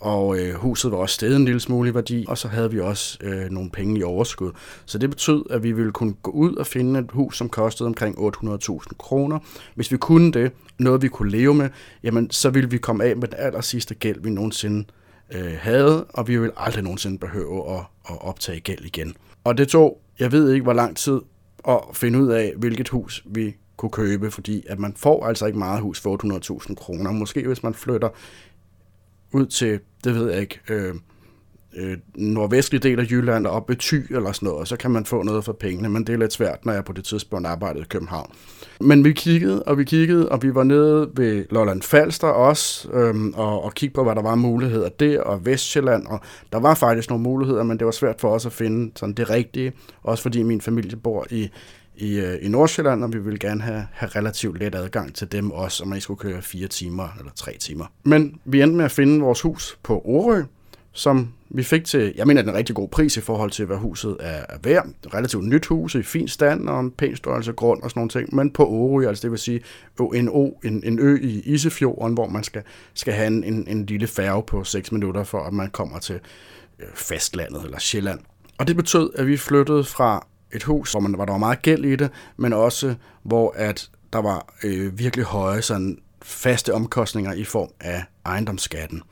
og 0.00 0.38
øh, 0.38 0.54
huset 0.54 0.90
var 0.90 0.98
også 0.98 1.14
stedet 1.14 1.36
en 1.36 1.44
lille 1.44 1.60
smule 1.60 1.90
i 1.90 1.94
værdi, 1.94 2.24
og 2.28 2.38
så 2.38 2.48
havde 2.48 2.70
vi 2.70 2.80
også 2.80 3.18
øh, 3.20 3.50
nogle 3.50 3.70
penge 3.70 3.98
i 3.98 4.02
overskud. 4.02 4.52
Så 4.86 4.98
det 4.98 5.10
betød, 5.10 5.44
at 5.50 5.62
vi 5.62 5.72
ville 5.72 5.92
kunne 5.92 6.12
gå 6.12 6.30
ud 6.30 6.54
og 6.54 6.66
finde 6.66 7.00
et 7.00 7.10
hus, 7.12 7.36
som 7.36 7.48
kostede 7.48 7.86
omkring 7.86 8.18
800.000 8.18 8.86
kroner. 8.98 9.38
Hvis 9.74 9.92
vi 9.92 9.96
kunne 9.96 10.32
det, 10.32 10.52
noget 10.78 11.02
vi 11.02 11.08
kunne 11.08 11.30
leve 11.30 11.54
med, 11.54 11.68
jamen 12.02 12.30
så 12.30 12.50
ville 12.50 12.70
vi 12.70 12.78
komme 12.78 13.04
af 13.04 13.16
med 13.16 13.28
den 13.28 13.38
aller 13.38 13.60
sidste 13.60 13.94
gæld, 13.94 14.20
vi 14.20 14.30
nogensinde 14.30 14.84
øh, 15.34 15.52
havde, 15.58 16.04
og 16.04 16.28
vi 16.28 16.36
ville 16.36 16.52
aldrig 16.56 16.84
nogensinde 16.84 17.18
behøve 17.18 17.72
at, 17.74 17.84
at 18.10 18.16
optage 18.20 18.60
gæld 18.60 18.84
igen. 18.84 19.14
Og 19.44 19.58
det 19.58 19.68
tog, 19.68 20.00
jeg 20.18 20.32
ved 20.32 20.52
ikke 20.52 20.62
hvor 20.62 20.72
lang 20.72 20.96
tid, 20.96 21.20
at 21.68 21.80
finde 21.92 22.22
ud 22.22 22.28
af, 22.28 22.52
hvilket 22.56 22.88
hus 22.88 23.22
vi 23.26 23.56
kunne 23.76 23.90
købe, 23.90 24.30
fordi 24.30 24.64
at 24.68 24.78
man 24.78 24.94
får 24.96 25.26
altså 25.26 25.46
ikke 25.46 25.58
meget 25.58 25.80
hus 25.80 26.00
for 26.00 26.64
800.000 26.68 26.74
kroner. 26.74 27.12
Måske 27.12 27.46
hvis 27.46 27.62
man 27.62 27.74
flytter 27.74 28.08
ud 29.32 29.46
til, 29.46 29.80
det 30.04 30.14
ved 30.14 30.30
jeg 30.30 30.40
ikke, 30.40 30.60
øh, 30.68 30.94
øh, 31.76 31.96
nordvestlige 32.14 32.80
del 32.80 33.00
af 33.00 33.10
Jylland 33.10 33.46
og 33.46 33.52
op 33.52 33.68
ved 33.68 33.76
Thy 33.76 34.14
eller 34.14 34.32
sådan 34.32 34.48
noget, 34.48 34.68
så 34.68 34.76
kan 34.76 34.90
man 34.90 35.04
få 35.04 35.22
noget 35.22 35.44
for 35.44 35.52
pengene, 35.52 35.88
men 35.88 36.06
det 36.06 36.12
er 36.12 36.18
lidt 36.18 36.32
svært, 36.32 36.66
når 36.66 36.72
jeg 36.72 36.84
på 36.84 36.92
det 36.92 37.04
tidspunkt 37.04 37.46
arbejdede 37.46 37.82
i 37.82 37.86
København. 37.88 38.32
Men 38.80 39.04
vi 39.04 39.12
kiggede, 39.12 39.62
og 39.62 39.78
vi 39.78 39.84
kiggede, 39.84 40.28
og 40.28 40.42
vi 40.42 40.54
var 40.54 40.64
nede 40.64 41.10
ved 41.16 41.44
Lolland 41.50 41.82
Falster 41.82 42.28
også, 42.28 42.90
øhm, 42.92 43.32
og, 43.36 43.64
og 43.64 43.74
kiggede 43.74 43.94
på, 43.94 44.04
hvad 44.04 44.14
der 44.14 44.22
var 44.22 44.34
muligheder 44.34 44.88
der, 44.88 45.20
og 45.20 45.46
Vestjylland, 45.46 46.06
og 46.06 46.20
der 46.52 46.60
var 46.60 46.74
faktisk 46.74 47.10
nogle 47.10 47.22
muligheder, 47.22 47.62
men 47.62 47.78
det 47.78 47.84
var 47.84 47.92
svært 47.92 48.20
for 48.20 48.28
os 48.28 48.46
at 48.46 48.52
finde 48.52 48.92
sådan 48.96 49.14
det 49.14 49.30
rigtige, 49.30 49.72
også 50.02 50.22
fordi 50.22 50.42
min 50.42 50.60
familie 50.60 50.96
bor 50.96 51.26
i, 51.30 51.48
i, 51.96 52.18
øh, 52.18 52.38
i 52.42 52.48
Nordsjælland, 52.48 53.04
og 53.04 53.12
vi 53.12 53.18
ville 53.18 53.38
gerne 53.38 53.62
have, 53.62 53.86
have 53.92 54.08
relativt 54.08 54.58
let 54.58 54.74
adgang 54.74 55.14
til 55.14 55.32
dem 55.32 55.50
også, 55.50 55.82
og 55.82 55.88
man 55.88 55.96
ikke 55.96 56.02
skulle 56.02 56.18
køre 56.18 56.42
fire 56.42 56.68
timer 56.68 57.08
eller 57.18 57.32
tre 57.36 57.56
timer. 57.60 57.84
Men 58.04 58.40
vi 58.44 58.62
endte 58.62 58.76
med 58.76 58.84
at 58.84 58.90
finde 58.90 59.20
vores 59.20 59.40
hus 59.40 59.78
på 59.82 60.02
Orø, 60.04 60.42
som 60.92 61.32
vi 61.48 61.62
fik 61.62 61.84
til, 61.84 62.12
jeg 62.16 62.26
mener, 62.26 62.42
den 62.42 62.50
en 62.50 62.56
rigtig 62.56 62.76
god 62.76 62.88
pris 62.88 63.16
i 63.16 63.20
forhold 63.20 63.50
til, 63.50 63.66
hvad 63.66 63.76
huset 63.76 64.16
er 64.20 64.44
værd. 64.62 64.86
Relativt 65.14 65.44
nyt 65.44 65.66
hus 65.66 65.94
i 65.94 66.02
fin 66.02 66.28
stand 66.28 66.68
og 66.68 66.80
en 66.80 66.90
pæn 66.90 67.16
størrelse 67.16 67.52
grund 67.52 67.82
og 67.82 67.90
sådan 67.90 68.00
nogle 68.00 68.10
ting, 68.10 68.34
men 68.34 68.50
på 68.50 68.66
Orø, 68.66 69.08
altså 69.08 69.22
det 69.22 69.30
vil 69.30 69.38
sige 69.38 69.60
en, 70.14 70.28
o, 70.28 70.60
en, 70.64 70.82
en 70.84 70.98
ø 70.98 71.18
i 71.22 71.40
Isefjorden, 71.40 72.14
hvor 72.14 72.28
man 72.28 72.44
skal, 72.44 72.62
skal 72.94 73.14
have 73.14 73.26
en, 73.26 73.44
en, 73.44 73.68
en 73.68 73.86
lille 73.86 74.06
færge 74.06 74.42
på 74.42 74.64
6 74.64 74.92
minutter, 74.92 75.24
for 75.24 75.42
at 75.42 75.52
man 75.52 75.70
kommer 75.70 75.98
til 75.98 76.20
øh, 76.78 76.86
fastlandet 76.94 77.64
eller 77.64 77.78
Sjælland. 77.78 78.20
Og 78.58 78.68
det 78.68 78.76
betød, 78.76 79.10
at 79.14 79.26
vi 79.26 79.36
flyttede 79.36 79.84
fra 79.84 80.26
et 80.54 80.62
hus, 80.62 80.90
hvor, 80.90 81.00
man, 81.00 81.14
hvor 81.14 81.24
der 81.24 81.32
var 81.32 81.38
meget 81.38 81.62
gæld 81.62 81.84
i 81.84 81.96
det, 81.96 82.10
men 82.36 82.52
også 82.52 82.94
hvor 83.22 83.54
at 83.56 83.90
der 84.12 84.18
var 84.18 84.54
øh, 84.64 84.98
virkelig 84.98 85.24
høje 85.24 85.62
sådan, 85.62 85.98
faste 86.22 86.74
omkostninger 86.74 87.32
i 87.32 87.44
form 87.44 87.68
af 87.80 88.04
ejendomsskatten. 88.24 89.02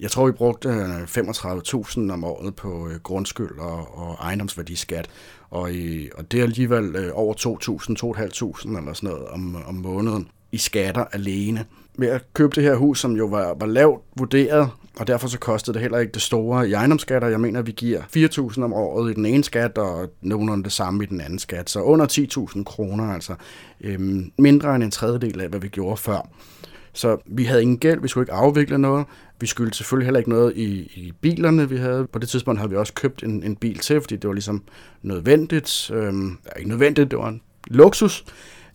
Jeg 0.00 0.10
tror, 0.10 0.26
vi 0.26 0.32
brugte 0.32 0.68
øh, 0.68 1.02
35.000 1.02 2.12
om 2.12 2.24
året 2.24 2.56
på 2.56 2.88
øh, 2.88 3.00
grundskyld 3.00 3.58
og, 3.58 3.98
og 3.98 4.14
ejendomsværdiskat, 4.14 5.08
og, 5.50 5.72
i, 5.72 6.10
og 6.14 6.32
det 6.32 6.40
er 6.40 6.44
alligevel 6.44 6.96
øh, 6.96 7.10
over 7.14 7.34
2.000, 7.34 8.68
2.500 8.68 8.78
eller 8.78 8.92
sådan 8.92 9.08
noget 9.10 9.28
om, 9.28 9.62
om 9.66 9.74
måneden 9.74 10.28
i 10.52 10.58
skatter 10.58 11.04
alene 11.04 11.64
med 11.98 12.08
at 12.08 12.34
købe 12.34 12.54
det 12.54 12.62
her 12.62 12.74
hus, 12.74 13.00
som 13.00 13.16
jo 13.16 13.26
var, 13.26 13.56
var 13.60 13.66
lavt 13.66 14.02
vurderet, 14.16 14.70
og 14.98 15.06
derfor 15.06 15.28
så 15.28 15.38
kostede 15.38 15.74
det 15.74 15.82
heller 15.82 15.98
ikke 15.98 16.12
det 16.12 16.22
store 16.22 16.68
i 16.68 16.72
ejendomsskatter. 16.72 17.28
Jeg 17.28 17.40
mener, 17.40 17.60
at 17.60 17.66
vi 17.66 17.72
giver 17.72 18.00
4.000 18.16 18.62
om 18.62 18.72
året 18.72 19.10
i 19.10 19.14
den 19.14 19.26
ene 19.26 19.44
skat, 19.44 19.78
og 19.78 20.10
nogenlunde 20.22 20.64
det 20.64 20.72
samme 20.72 21.04
i 21.04 21.06
den 21.06 21.20
anden 21.20 21.38
skat. 21.38 21.70
Så 21.70 21.80
under 21.80 22.06
10.000 22.56 22.64
kroner, 22.64 23.04
altså 23.04 23.34
øhm, 23.80 24.32
mindre 24.38 24.74
end 24.74 24.84
en 24.84 24.90
tredjedel 24.90 25.40
af, 25.40 25.48
hvad 25.48 25.60
vi 25.60 25.68
gjorde 25.68 25.96
før. 25.96 26.28
Så 26.92 27.16
vi 27.26 27.44
havde 27.44 27.62
ingen 27.62 27.78
gæld, 27.78 28.00
vi 28.00 28.08
skulle 28.08 28.22
ikke 28.22 28.32
afvikle 28.32 28.78
noget. 28.78 29.06
Vi 29.40 29.46
skyldte 29.46 29.76
selvfølgelig 29.76 30.06
heller 30.06 30.18
ikke 30.18 30.30
noget 30.30 30.56
i, 30.56 30.70
i 30.80 31.12
bilerne, 31.20 31.68
vi 31.68 31.76
havde. 31.76 32.06
På 32.12 32.18
det 32.18 32.28
tidspunkt 32.28 32.60
havde 32.60 32.70
vi 32.70 32.76
også 32.76 32.94
købt 32.94 33.22
en, 33.22 33.42
en 33.42 33.56
bil 33.56 33.78
til, 33.78 34.00
fordi 34.00 34.16
det 34.16 34.28
var 34.28 34.34
ligesom 34.34 34.62
nødvendigt. 35.02 35.90
Øhm, 35.94 36.38
ikke 36.58 36.68
nødvendigt, 36.68 37.10
det 37.10 37.18
var 37.18 37.28
en 37.28 37.40
luksus. 37.66 38.24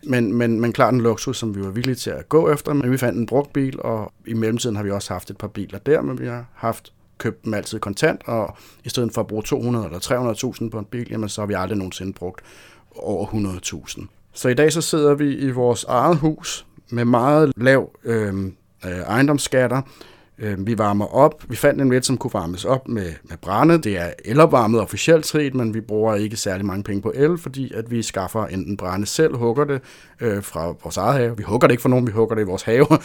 Men, 0.06 0.32
men, 0.34 0.60
men 0.60 0.72
klart 0.72 0.94
en 0.94 1.00
luksus, 1.00 1.36
som 1.36 1.56
vi 1.56 1.60
var 1.60 1.70
villige 1.70 1.94
til 1.94 2.10
at 2.10 2.28
gå 2.28 2.52
efter. 2.52 2.72
Men 2.72 2.92
vi 2.92 2.96
fandt 2.96 3.18
en 3.18 3.26
brugt 3.26 3.52
bil, 3.52 3.80
og 3.80 4.12
i 4.26 4.34
mellemtiden 4.34 4.76
har 4.76 4.82
vi 4.82 4.90
også 4.90 5.12
haft 5.12 5.30
et 5.30 5.36
par 5.36 5.48
biler 5.48 5.78
der, 5.78 6.02
men 6.02 6.20
vi 6.20 6.26
har 6.26 6.44
haft 6.54 6.92
købt 7.18 7.44
dem 7.44 7.54
altid 7.54 7.78
kontant, 7.78 8.20
og 8.24 8.56
i 8.84 8.88
stedet 8.88 9.12
for 9.14 9.20
at 9.20 9.26
bruge 9.26 9.42
200 9.42 9.84
eller 9.84 9.98
300.000 10.62 10.70
på 10.70 10.78
en 10.78 10.84
bil, 10.84 11.06
jamen 11.10 11.28
så 11.28 11.40
har 11.40 11.46
vi 11.46 11.54
aldrig 11.54 11.78
nogensinde 11.78 12.12
brugt 12.12 12.40
over 12.96 13.26
100.000. 13.26 14.06
Så 14.32 14.48
i 14.48 14.54
dag 14.54 14.72
så 14.72 14.80
sidder 14.80 15.14
vi 15.14 15.36
i 15.36 15.50
vores 15.50 15.84
eget 15.84 16.16
hus 16.16 16.66
med 16.90 17.04
meget 17.04 17.52
lav 17.56 17.90
øhm, 18.04 18.54
øh, 18.84 18.90
ejendomsskatter, 18.90 19.82
Øh, 20.38 20.66
vi 20.66 20.78
varmer 20.78 21.14
op. 21.14 21.44
Vi 21.48 21.56
fandt 21.56 21.80
en 21.80 21.88
net, 21.88 22.06
som 22.06 22.18
kunne 22.18 22.34
varmes 22.34 22.64
op 22.64 22.88
med, 22.88 23.12
med 23.24 23.36
brænde. 23.36 23.78
Det 23.78 23.98
er 23.98 24.12
elopvarmet 24.24 24.80
officielt 24.80 25.26
set, 25.26 25.54
men 25.54 25.74
vi 25.74 25.80
bruger 25.80 26.14
ikke 26.14 26.36
særlig 26.36 26.66
mange 26.66 26.84
penge 26.84 27.02
på 27.02 27.12
el, 27.14 27.38
fordi 27.38 27.72
at 27.74 27.90
vi 27.90 28.02
skaffer 28.02 28.46
enten 28.46 28.76
brænde 28.76 29.06
selv, 29.06 29.36
hugger 29.36 29.64
det 29.64 29.80
øh, 30.20 30.42
fra 30.42 30.66
vores 30.82 30.96
eget 30.96 31.14
have. 31.14 31.36
Vi 31.36 31.42
hugger 31.42 31.68
det 31.68 31.72
ikke 31.72 31.82
for 31.82 31.88
nogen, 31.88 32.06
vi 32.06 32.12
hugger 32.12 32.34
det 32.34 32.42
i 32.42 32.46
vores 32.46 32.62
have. 32.62 32.86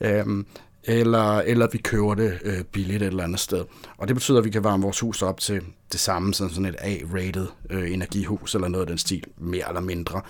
øh, 0.00 0.44
eller, 0.84 1.38
eller 1.38 1.68
vi 1.72 1.78
køber 1.78 2.14
det 2.14 2.38
øh, 2.44 2.64
billigt 2.72 3.02
et 3.02 3.06
eller 3.06 3.24
andet 3.24 3.40
sted. 3.40 3.64
Og 3.98 4.08
det 4.08 4.16
betyder, 4.16 4.38
at 4.38 4.44
vi 4.44 4.50
kan 4.50 4.64
varme 4.64 4.82
vores 4.82 5.00
hus 5.00 5.22
op 5.22 5.40
til 5.40 5.62
det 5.92 6.00
samme, 6.00 6.34
som 6.34 6.50
sådan 6.50 6.66
et 6.66 6.76
A-rated 6.78 7.46
øh, 7.70 7.92
energihus 7.92 8.54
eller 8.54 8.68
noget 8.68 8.82
af 8.82 8.88
den 8.88 8.98
stil, 8.98 9.24
mere 9.38 9.68
eller 9.68 9.80
mindre. 9.80 10.20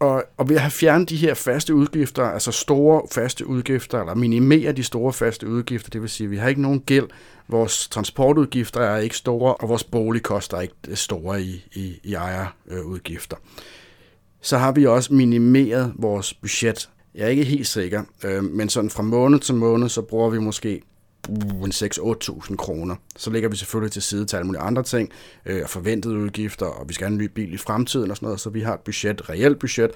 Og, 0.00 0.24
og 0.36 0.48
ved 0.48 0.56
at 0.56 0.62
have 0.62 0.70
fjernet 0.70 1.08
de 1.08 1.16
her 1.16 1.34
faste 1.34 1.74
udgifter, 1.74 2.24
altså 2.24 2.52
store 2.52 3.02
faste 3.12 3.46
udgifter, 3.46 4.00
eller 4.00 4.14
minimere 4.14 4.72
de 4.72 4.82
store 4.82 5.12
faste 5.12 5.48
udgifter, 5.48 5.90
det 5.90 6.00
vil 6.00 6.10
sige, 6.10 6.24
at 6.24 6.30
vi 6.30 6.36
har 6.36 6.48
ikke 6.48 6.62
nogen 6.62 6.80
gæld, 6.80 7.06
vores 7.48 7.88
transportudgifter 7.88 8.80
er 8.80 8.98
ikke 8.98 9.16
store, 9.16 9.54
og 9.54 9.68
vores 9.68 9.84
bolig 9.84 10.22
koster 10.22 10.60
ikke 10.60 10.74
øh, 10.88 10.96
store 10.96 11.42
i, 11.42 11.64
i, 11.72 12.00
i 12.04 12.14
ejerudgifter. 12.14 13.36
Så 14.40 14.58
har 14.58 14.72
vi 14.72 14.86
også 14.86 15.14
minimeret 15.14 15.92
vores 15.96 16.34
budget. 16.34 16.90
Jeg 17.14 17.24
er 17.24 17.28
ikke 17.28 17.44
helt 17.44 17.66
sikker, 17.66 18.02
øh, 18.24 18.44
men 18.44 18.68
sådan 18.68 18.90
fra 18.90 19.02
måned 19.02 19.40
til 19.40 19.54
måned, 19.54 19.88
så 19.88 20.02
bruger 20.02 20.30
vi 20.30 20.38
måske 20.38 20.82
en 21.64 21.72
6-8.000 21.72 22.56
kroner. 22.56 22.96
Så 23.16 23.30
lægger 23.30 23.48
vi 23.48 23.56
selvfølgelig 23.56 23.92
til 23.92 24.02
side 24.02 24.24
til 24.24 24.36
alle 24.36 24.46
mulige 24.46 24.62
andre 24.62 24.82
ting, 24.82 25.10
øh, 25.46 25.66
forventede 25.66 26.14
udgifter, 26.14 26.66
og 26.66 26.88
vi 26.88 26.94
skal 26.94 27.06
have 27.06 27.12
en 27.12 27.18
ny 27.18 27.24
bil 27.24 27.54
i 27.54 27.56
fremtiden 27.56 28.10
og 28.10 28.16
sådan 28.16 28.26
noget, 28.26 28.40
så 28.40 28.50
vi 28.50 28.60
har 28.60 28.74
et 28.74 28.80
budget, 28.80 29.20
et 29.20 29.28
reelt 29.30 29.58
budget, 29.58 29.90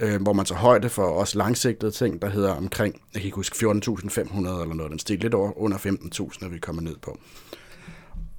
øh, 0.00 0.22
hvor 0.22 0.32
man 0.32 0.46
tager 0.46 0.58
højde 0.58 0.88
for 0.88 1.02
også 1.02 1.38
langsigtede 1.38 1.90
ting, 1.90 2.22
der 2.22 2.28
hedder 2.28 2.54
omkring, 2.54 2.94
jeg 3.14 3.20
kan 3.20 3.26
ikke 3.26 3.36
huske, 3.36 3.56
14.500 3.56 4.36
eller 4.36 4.74
noget, 4.74 4.90
den 4.90 4.98
stil 4.98 5.18
lidt 5.18 5.34
over, 5.34 5.58
under 5.58 5.78
15.000 5.78 6.44
er 6.44 6.48
vi 6.48 6.58
kommet 6.58 6.84
ned 6.84 6.96
på. 7.02 7.18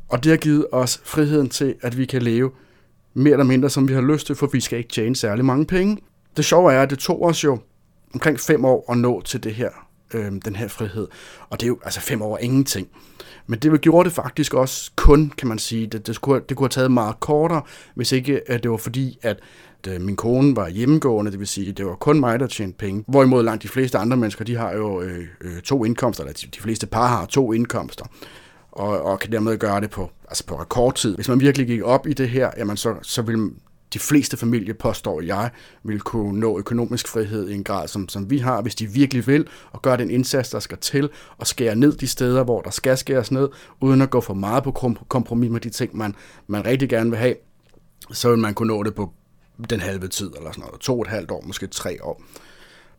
Og 0.09 0.23
det 0.23 0.29
har 0.29 0.37
givet 0.37 0.67
os 0.71 1.01
friheden 1.03 1.49
til, 1.49 1.75
at 1.81 1.97
vi 1.97 2.05
kan 2.05 2.21
leve 2.21 2.51
mere 3.13 3.31
eller 3.31 3.45
mindre, 3.45 3.69
som 3.69 3.87
vi 3.87 3.93
har 3.93 4.01
lyst 4.01 4.25
til, 4.25 4.35
for 4.35 4.47
vi 4.47 4.59
skal 4.59 4.77
ikke 4.77 4.89
tjene 4.89 5.15
særlig 5.15 5.45
mange 5.45 5.65
penge. 5.65 5.97
Det 6.37 6.45
sjove 6.45 6.73
er, 6.73 6.81
at 6.81 6.89
det 6.89 6.99
tog 6.99 7.23
os 7.23 7.43
jo 7.43 7.59
omkring 8.13 8.39
fem 8.39 8.65
år 8.65 8.91
at 8.91 8.97
nå 8.97 9.21
til 9.21 9.43
det 9.43 9.55
her 9.55 9.90
øh, 10.13 10.31
den 10.45 10.55
her 10.55 10.67
frihed. 10.67 11.07
Og 11.49 11.59
det 11.59 11.65
er 11.65 11.67
jo 11.67 11.79
altså 11.83 12.01
fem 12.01 12.21
år 12.21 12.37
ingenting. 12.37 12.87
Men 13.47 13.59
det 13.59 13.81
gjorde 13.81 14.09
det 14.09 14.15
faktisk 14.15 14.53
også 14.53 14.91
kun, 14.95 15.33
kan 15.37 15.47
man 15.47 15.59
sige. 15.59 15.87
Det, 15.87 16.07
det, 16.07 16.15
skulle, 16.15 16.41
det 16.49 16.57
kunne 16.57 16.65
have 16.65 16.69
taget 16.69 16.91
meget 16.91 17.19
kortere, 17.19 17.61
hvis 17.95 18.11
ikke 18.11 18.41
at 18.47 18.63
det 18.63 18.71
var 18.71 18.77
fordi, 18.77 19.19
at 19.21 19.39
øh, 19.87 20.01
min 20.01 20.15
kone 20.15 20.55
var 20.55 20.69
hjemmegående, 20.69 21.31
det 21.31 21.39
vil 21.39 21.47
sige, 21.47 21.69
at 21.69 21.77
det 21.77 21.85
var 21.85 21.95
kun 21.95 22.19
mig, 22.19 22.39
der 22.39 22.47
tjente 22.47 22.77
penge. 22.77 23.03
Hvorimod 23.07 23.43
langt 23.43 23.63
de 23.63 23.67
fleste 23.67 23.97
andre 23.97 24.17
mennesker, 24.17 24.45
de 24.45 24.55
har 24.55 24.73
jo 24.73 25.01
øh, 25.01 25.25
øh, 25.41 25.61
to 25.61 25.85
indkomster, 25.85 26.23
eller 26.23 26.33
de, 26.33 26.47
de 26.47 26.59
fleste 26.59 26.87
par 26.87 27.07
har 27.07 27.25
to 27.25 27.53
indkomster, 27.53 28.05
og, 28.71 29.01
og 29.01 29.19
kan 29.19 29.31
dermed 29.31 29.57
gøre 29.57 29.81
det 29.81 29.89
på, 29.89 30.11
altså 30.27 30.45
på 30.45 30.61
rekordtid. 30.61 31.15
Hvis 31.15 31.29
man 31.29 31.39
virkelig 31.39 31.67
gik 31.67 31.81
op 31.83 32.07
i 32.07 32.13
det 32.13 32.29
her, 32.29 32.51
jamen 32.57 32.77
så, 32.77 32.95
så 33.01 33.21
ville 33.21 33.51
de 33.93 33.99
fleste 33.99 34.37
familier, 34.37 34.73
påstår 34.73 35.21
jeg, 35.21 35.49
vil 35.83 35.99
kunne 35.99 36.39
nå 36.39 36.59
økonomisk 36.59 37.07
frihed 37.07 37.49
i 37.49 37.53
en 37.53 37.63
grad, 37.63 37.87
som, 37.87 38.09
som 38.09 38.29
vi 38.29 38.37
har, 38.37 38.61
hvis 38.61 38.75
de 38.75 38.87
virkelig 38.87 39.27
vil, 39.27 39.47
og 39.71 39.81
gør 39.81 39.95
den 39.95 40.11
indsats, 40.11 40.49
der 40.49 40.59
skal 40.59 40.77
til, 40.77 41.09
og 41.37 41.47
skære 41.47 41.75
ned 41.75 41.91
de 41.91 42.07
steder, 42.07 42.43
hvor 42.43 42.61
der 42.61 42.69
skal 42.69 42.97
skæres 42.97 43.31
ned, 43.31 43.49
uden 43.81 44.01
at 44.01 44.09
gå 44.09 44.21
for 44.21 44.33
meget 44.33 44.63
på 44.63 44.95
kompromis 45.07 45.51
med 45.51 45.61
de 45.61 45.69
ting, 45.69 45.97
man, 45.97 46.15
man 46.47 46.65
rigtig 46.65 46.89
gerne 46.89 47.09
vil 47.09 47.19
have, 47.19 47.35
så 48.11 48.29
vil 48.29 48.39
man 48.39 48.53
kunne 48.53 48.73
nå 48.73 48.83
det 48.83 48.95
på 48.95 49.13
den 49.69 49.79
halve 49.79 50.07
tid, 50.07 50.31
eller 50.37 50.51
sådan 50.51 50.61
noget, 50.65 50.81
to 50.81 50.95
og 50.95 51.01
et 51.01 51.07
halvt 51.07 51.31
år, 51.31 51.43
måske 51.47 51.67
tre 51.67 52.03
år. 52.03 52.21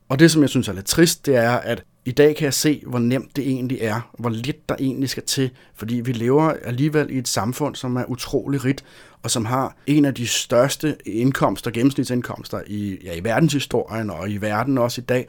Og 0.09 0.19
det, 0.19 0.31
som 0.31 0.43
jeg 0.43 0.51
synes 0.51 0.69
er 0.69 0.73
lidt 0.73 0.87
trist, 0.87 1.27
det 1.27 1.37
er, 1.37 1.51
at 1.51 1.85
i 2.05 2.11
dag 2.11 2.37
kan 2.37 2.45
jeg 2.45 2.55
se, 2.55 2.83
hvor 2.87 2.99
nemt 2.99 3.37
det 3.37 3.49
egentlig 3.49 3.79
er, 3.81 4.11
hvor 4.19 4.31
lidt 4.31 4.69
der 4.69 4.77
egentlig 4.81 5.11
skal 5.11 5.23
til, 5.23 5.51
fordi 5.75 5.95
vi 5.95 6.13
lever 6.13 6.51
alligevel 6.51 7.11
i 7.11 7.19
et 7.19 7.29
samfund, 7.29 7.75
som 7.75 7.97
er 7.97 8.05
utrolig 8.05 8.65
rigt, 8.65 8.85
og 9.23 9.31
som 9.31 9.45
har 9.45 9.77
en 9.87 10.05
af 10.05 10.15
de 10.15 10.27
største 10.27 10.97
indkomster, 11.07 11.71
gennemsnitsindkomster 11.71 12.61
i, 12.67 12.99
ja, 13.05 13.15
i 13.15 13.25
verdenshistorien 13.25 14.11
og 14.11 14.31
i 14.31 14.37
verden 14.37 14.79
også 14.79 15.01
i 15.01 15.05
dag. 15.05 15.29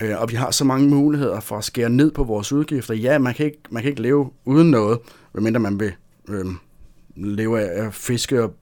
Øh, 0.00 0.20
og 0.20 0.30
vi 0.30 0.36
har 0.36 0.50
så 0.50 0.64
mange 0.64 0.88
muligheder 0.88 1.40
for 1.40 1.58
at 1.58 1.64
skære 1.64 1.90
ned 1.90 2.10
på 2.10 2.24
vores 2.24 2.52
udgifter. 2.52 2.94
Ja, 2.94 3.18
man 3.18 3.34
kan 3.34 3.46
ikke, 3.46 3.58
man 3.70 3.82
kan 3.82 3.90
ikke 3.90 4.02
leve 4.02 4.30
uden 4.44 4.70
noget, 4.70 4.98
medmindre 5.34 5.60
man 5.60 5.80
vil 5.80 5.92
øh, 6.28 6.46
leve 7.16 7.60
af 7.60 7.94
fiske 7.94 8.42
og 8.42 8.54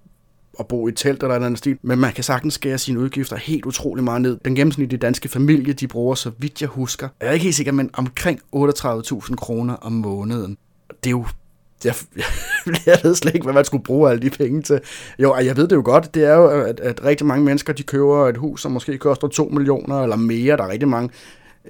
at 0.58 0.66
bo 0.66 0.88
i 0.88 0.92
telt 0.92 1.22
eller 1.22 1.34
andet 1.34 1.58
stil, 1.58 1.78
men 1.82 1.98
man 1.98 2.12
kan 2.12 2.24
sagtens 2.24 2.54
skære 2.54 2.78
sine 2.78 3.00
udgifter 3.00 3.36
helt 3.36 3.66
utrolig 3.66 4.04
meget 4.04 4.22
ned. 4.22 4.38
Den 4.44 4.54
gennemsnitlige 4.54 5.00
danske 5.00 5.28
familie, 5.28 5.72
de 5.72 5.88
bruger, 5.88 6.14
så 6.14 6.30
vidt 6.38 6.60
jeg 6.60 6.68
husker, 6.68 7.08
jeg 7.20 7.28
er 7.28 7.32
ikke 7.32 7.44
helt 7.44 7.56
sikker, 7.56 7.72
men 7.72 7.90
omkring 7.92 8.40
38.000 8.56 9.34
kroner 9.34 9.74
om 9.74 9.92
måneden. 9.92 10.58
det 11.04 11.06
er 11.06 11.10
jo 11.10 11.26
jeg, 11.84 11.94
jeg 12.86 12.98
ved 13.02 13.14
slet 13.14 13.34
ikke, 13.34 13.44
hvad 13.44 13.54
man 13.54 13.64
skulle 13.64 13.84
bruge 13.84 14.10
alle 14.10 14.22
de 14.22 14.30
penge 14.30 14.62
til. 14.62 14.80
Jo, 15.18 15.36
jeg 15.36 15.56
ved 15.56 15.68
det 15.68 15.76
jo 15.76 15.82
godt. 15.84 16.14
Det 16.14 16.24
er 16.24 16.34
jo, 16.34 16.48
at, 16.48 16.80
at 16.80 17.04
rigtig 17.04 17.26
mange 17.26 17.44
mennesker, 17.44 17.72
de 17.72 17.82
køber 17.82 18.28
et 18.28 18.36
hus, 18.36 18.62
som 18.62 18.72
måske 18.72 18.98
koster 18.98 19.28
2 19.28 19.44
millioner 19.44 20.02
eller 20.02 20.16
mere. 20.16 20.56
Der 20.56 20.62
er 20.64 20.68
rigtig 20.68 20.88
mange... 20.88 21.10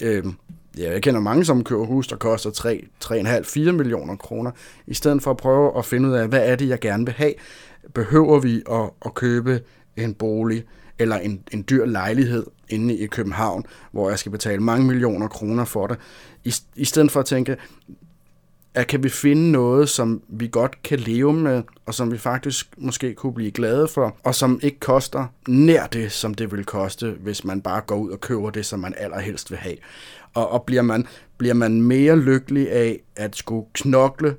Øh, 0.01 0.25
ja, 0.79 0.93
jeg 0.93 1.03
kender 1.03 1.21
mange, 1.21 1.45
som 1.45 1.65
køber 1.65 1.85
hus, 1.85 2.07
der 2.07 2.17
koster 2.17 2.51
3, 2.51 2.85
3,5-4 3.05 3.71
millioner 3.73 4.17
kroner, 4.17 4.51
i 4.87 4.95
stedet 4.95 5.23
for 5.23 5.31
at 5.31 5.37
prøve 5.37 5.79
at 5.79 5.85
finde 5.85 6.09
ud 6.09 6.15
af, 6.15 6.29
hvad 6.29 6.49
er 6.49 6.57
det, 6.57 6.69
jeg 6.69 6.81
gerne 6.81 7.05
vil 7.05 7.15
have. 7.15 7.33
Behøver 7.95 8.41
vi 8.41 8.63
at, 8.71 8.91
at 9.05 9.15
købe 9.15 9.61
en 9.97 10.15
bolig 10.15 10.65
eller 10.99 11.19
en, 11.19 11.43
en 11.53 11.65
dyr 11.71 11.85
lejlighed 11.85 12.47
inde 12.69 12.97
i 12.97 13.07
København, 13.07 13.65
hvor 13.93 14.09
jeg 14.09 14.19
skal 14.19 14.33
betale 14.33 14.63
mange 14.63 14.87
millioner 14.87 15.29
kroner 15.29 15.65
for 15.65 15.87
det, 15.87 15.99
i, 16.45 16.55
i 16.77 16.85
stedet 16.85 17.11
for 17.11 17.21
at 17.21 17.27
tænke, 17.27 17.57
at 18.75 18.87
kan 18.87 19.03
vi 19.03 19.09
finde 19.09 19.51
noget, 19.51 19.89
som 19.89 20.23
vi 20.29 20.49
godt 20.53 20.83
kan 20.83 20.99
leve 20.99 21.33
med, 21.33 21.63
og 21.87 21.95
som 21.95 22.13
vi 22.13 22.19
faktisk 22.19 22.69
måske 22.79 23.15
kunne 23.15 23.35
blive 23.35 23.51
glade 23.51 23.89
for, 23.89 24.17
og 24.25 24.35
som 24.35 24.61
ikke 24.63 24.81
koster 24.81 25.27
nær 25.49 25.87
det, 25.87 26.13
som 26.13 26.35
det 26.35 26.53
vil 26.53 26.65
koste, 26.65 27.11
hvis 27.21 27.45
man 27.45 27.61
bare 27.61 27.81
går 27.81 27.97
ud 27.97 28.11
og 28.11 28.21
køber 28.21 28.51
det, 28.51 28.67
som 28.67 28.81
man 28.81 28.95
allerhelst 28.97 29.51
vil 29.51 29.59
have. 29.59 29.77
Og, 30.35 30.51
og 30.51 30.63
bliver, 30.63 30.83
man, 30.83 31.07
bliver 31.39 31.55
man 31.55 31.83
mere 31.83 32.19
lykkelig 32.19 32.71
af 32.71 33.01
at 33.17 33.37
skulle 33.37 33.67
knokle 33.73 34.37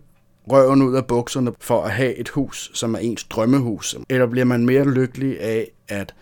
røven 0.52 0.82
ud 0.82 0.96
af 0.96 1.06
bukserne 1.06 1.52
for 1.60 1.84
at 1.84 1.92
have 1.92 2.16
et 2.16 2.30
hus, 2.30 2.72
som 2.74 2.96
er 2.96 3.00
ens 3.00 3.24
drømmehus? 3.24 3.96
Eller 4.10 4.28
bliver 4.28 4.46
man 4.46 4.66
mere 4.66 4.90
lykkelig 4.90 5.42
af 5.42 5.72
at 5.88 6.16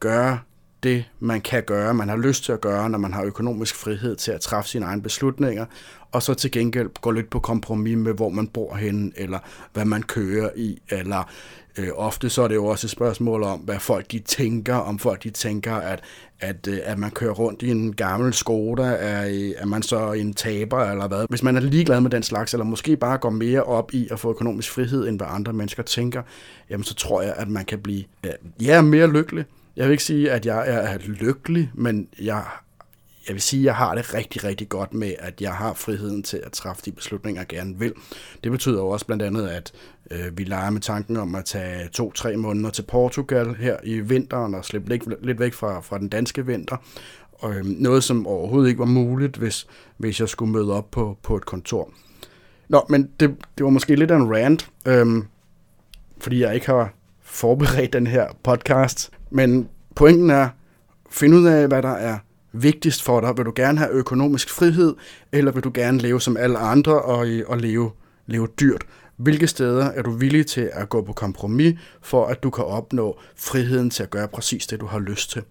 gøre 0.00 0.38
det, 0.82 1.04
man 1.20 1.40
kan 1.40 1.62
gøre, 1.62 1.94
man 1.94 2.08
har 2.08 2.16
lyst 2.16 2.44
til 2.44 2.52
at 2.52 2.60
gøre, 2.60 2.90
når 2.90 2.98
man 2.98 3.12
har 3.12 3.22
økonomisk 3.22 3.74
frihed 3.74 4.16
til 4.16 4.32
at 4.32 4.40
træffe 4.40 4.70
sine 4.70 4.86
egne 4.86 5.02
beslutninger, 5.02 5.66
og 6.12 6.22
så 6.22 6.34
til 6.34 6.50
gengæld 6.50 6.88
gå 7.00 7.10
lidt 7.10 7.30
på 7.30 7.40
kompromis 7.40 7.96
med, 7.96 8.12
hvor 8.12 8.28
man 8.28 8.46
bor 8.48 8.74
henne, 8.74 9.12
eller 9.16 9.38
hvad 9.72 9.84
man 9.84 10.02
kører 10.02 10.50
i, 10.56 10.82
eller 10.90 11.30
øh, 11.78 11.88
ofte 11.94 12.30
så 12.30 12.42
er 12.42 12.48
det 12.48 12.54
jo 12.54 12.66
også 12.66 12.86
et 12.86 12.90
spørgsmål 12.90 13.42
om, 13.42 13.60
hvad 13.60 13.80
folk 13.80 14.12
de 14.12 14.18
tænker, 14.18 14.74
om 14.74 14.98
folk 14.98 15.22
de 15.22 15.30
tænker, 15.30 15.74
at, 15.74 16.00
at, 16.40 16.68
øh, 16.68 16.78
at 16.82 16.98
man 16.98 17.10
kører 17.10 17.32
rundt 17.32 17.62
i 17.62 17.70
en 17.70 17.92
gammel 17.92 18.34
Skoda, 18.34 18.82
er, 18.82 19.52
er 19.56 19.66
man 19.66 19.82
så 19.82 20.12
en 20.12 20.34
taber, 20.34 20.84
eller 20.84 21.08
hvad. 21.08 21.26
Hvis 21.28 21.42
man 21.42 21.56
er 21.56 21.60
ligeglad 21.60 22.00
med 22.00 22.10
den 22.10 22.22
slags, 22.22 22.54
eller 22.54 22.64
måske 22.64 22.96
bare 22.96 23.18
går 23.18 23.30
mere 23.30 23.62
op 23.62 23.94
i 23.94 24.08
at 24.10 24.20
få 24.20 24.30
økonomisk 24.30 24.70
frihed, 24.70 25.08
end 25.08 25.18
hvad 25.18 25.26
andre 25.30 25.52
mennesker 25.52 25.82
tænker, 25.82 26.22
jamen 26.70 26.84
så 26.84 26.94
tror 26.94 27.22
jeg, 27.22 27.34
at 27.36 27.48
man 27.48 27.64
kan 27.64 27.78
blive 27.78 28.04
øh, 28.26 28.32
ja, 28.60 28.82
mere 28.82 29.06
lykkelig. 29.06 29.44
Jeg 29.78 29.86
vil 29.86 29.92
ikke 29.92 30.04
sige, 30.04 30.30
at 30.30 30.46
jeg 30.46 30.64
er 30.68 30.98
lykkelig, 30.98 31.70
men 31.74 32.08
jeg 32.20 32.44
jeg 33.28 33.34
vil 33.34 33.42
sige, 33.42 33.60
at 33.60 33.64
jeg 33.64 33.74
har 33.74 33.94
det 33.94 34.14
rigtig, 34.14 34.44
rigtig 34.44 34.68
godt 34.68 34.94
med, 34.94 35.14
at 35.18 35.40
jeg 35.40 35.54
har 35.54 35.74
friheden 35.74 36.22
til 36.22 36.40
at 36.46 36.52
træffe 36.52 36.82
de 36.84 36.92
beslutninger, 36.92 37.40
jeg 37.40 37.48
gerne 37.48 37.78
vil. 37.78 37.92
Det 38.44 38.52
betyder 38.52 38.78
jo 38.78 38.88
også 38.88 39.06
blandt 39.06 39.22
andet, 39.22 39.48
at 39.48 39.72
øh, 40.10 40.38
vi 40.38 40.44
leger 40.44 40.70
med 40.70 40.80
tanken 40.80 41.16
om 41.16 41.34
at 41.34 41.44
tage 41.44 41.88
to-tre 41.88 42.36
måneder 42.36 42.70
til 42.70 42.82
Portugal 42.82 43.54
her 43.54 43.76
i 43.84 44.00
vinteren 44.00 44.54
og 44.54 44.64
slippe 44.64 44.88
lidt, 44.88 45.26
lidt 45.26 45.40
væk 45.40 45.52
fra, 45.52 45.80
fra 45.80 45.98
den 45.98 46.08
danske 46.08 46.46
vinter. 46.46 46.76
Og, 47.32 47.54
øh, 47.54 47.64
noget, 47.64 48.04
som 48.04 48.26
overhovedet 48.26 48.68
ikke 48.68 48.78
var 48.78 48.84
muligt, 48.84 49.36
hvis, 49.36 49.66
hvis 49.96 50.20
jeg 50.20 50.28
skulle 50.28 50.52
møde 50.52 50.72
op 50.72 50.90
på, 50.90 51.18
på 51.22 51.36
et 51.36 51.46
kontor. 51.46 51.90
Nå, 52.68 52.86
men 52.88 53.10
det, 53.20 53.36
det 53.58 53.64
var 53.64 53.70
måske 53.70 53.96
lidt 53.96 54.10
af 54.10 54.16
en 54.16 54.34
rant, 54.34 54.70
øh, 54.86 55.06
fordi 56.20 56.40
jeg 56.40 56.54
ikke 56.54 56.66
har 56.66 56.94
forberedt 57.22 57.92
den 57.92 58.06
her 58.06 58.26
podcast. 58.42 59.10
Men 59.30 59.68
pointen 59.96 60.30
er, 60.30 60.48
find 61.10 61.34
ud 61.34 61.46
af, 61.46 61.68
hvad 61.68 61.82
der 61.82 61.92
er 61.92 62.18
vigtigst 62.52 63.02
for 63.02 63.20
dig? 63.20 63.36
Vil 63.36 63.44
du 63.44 63.52
gerne 63.56 63.78
have 63.78 63.90
økonomisk 63.90 64.50
frihed, 64.50 64.94
eller 65.32 65.52
vil 65.52 65.64
du 65.64 65.70
gerne 65.74 65.98
leve 65.98 66.20
som 66.20 66.36
alle 66.36 66.58
andre 66.58 67.02
og, 67.02 67.26
og 67.46 67.58
leve, 67.58 67.90
leve 68.26 68.48
dyrt? 68.60 68.84
Hvilke 69.16 69.46
steder 69.46 69.84
er 69.84 70.02
du 70.02 70.10
villig 70.10 70.46
til 70.46 70.70
at 70.72 70.88
gå 70.88 71.02
på 71.02 71.12
kompromis, 71.12 71.78
for 72.02 72.26
at 72.26 72.42
du 72.42 72.50
kan 72.50 72.64
opnå 72.64 73.18
friheden 73.36 73.90
til 73.90 74.02
at 74.02 74.10
gøre 74.10 74.28
præcis 74.28 74.66
det, 74.66 74.80
du 74.80 74.86
har 74.86 74.98
lyst 74.98 75.30
til? 75.30 75.42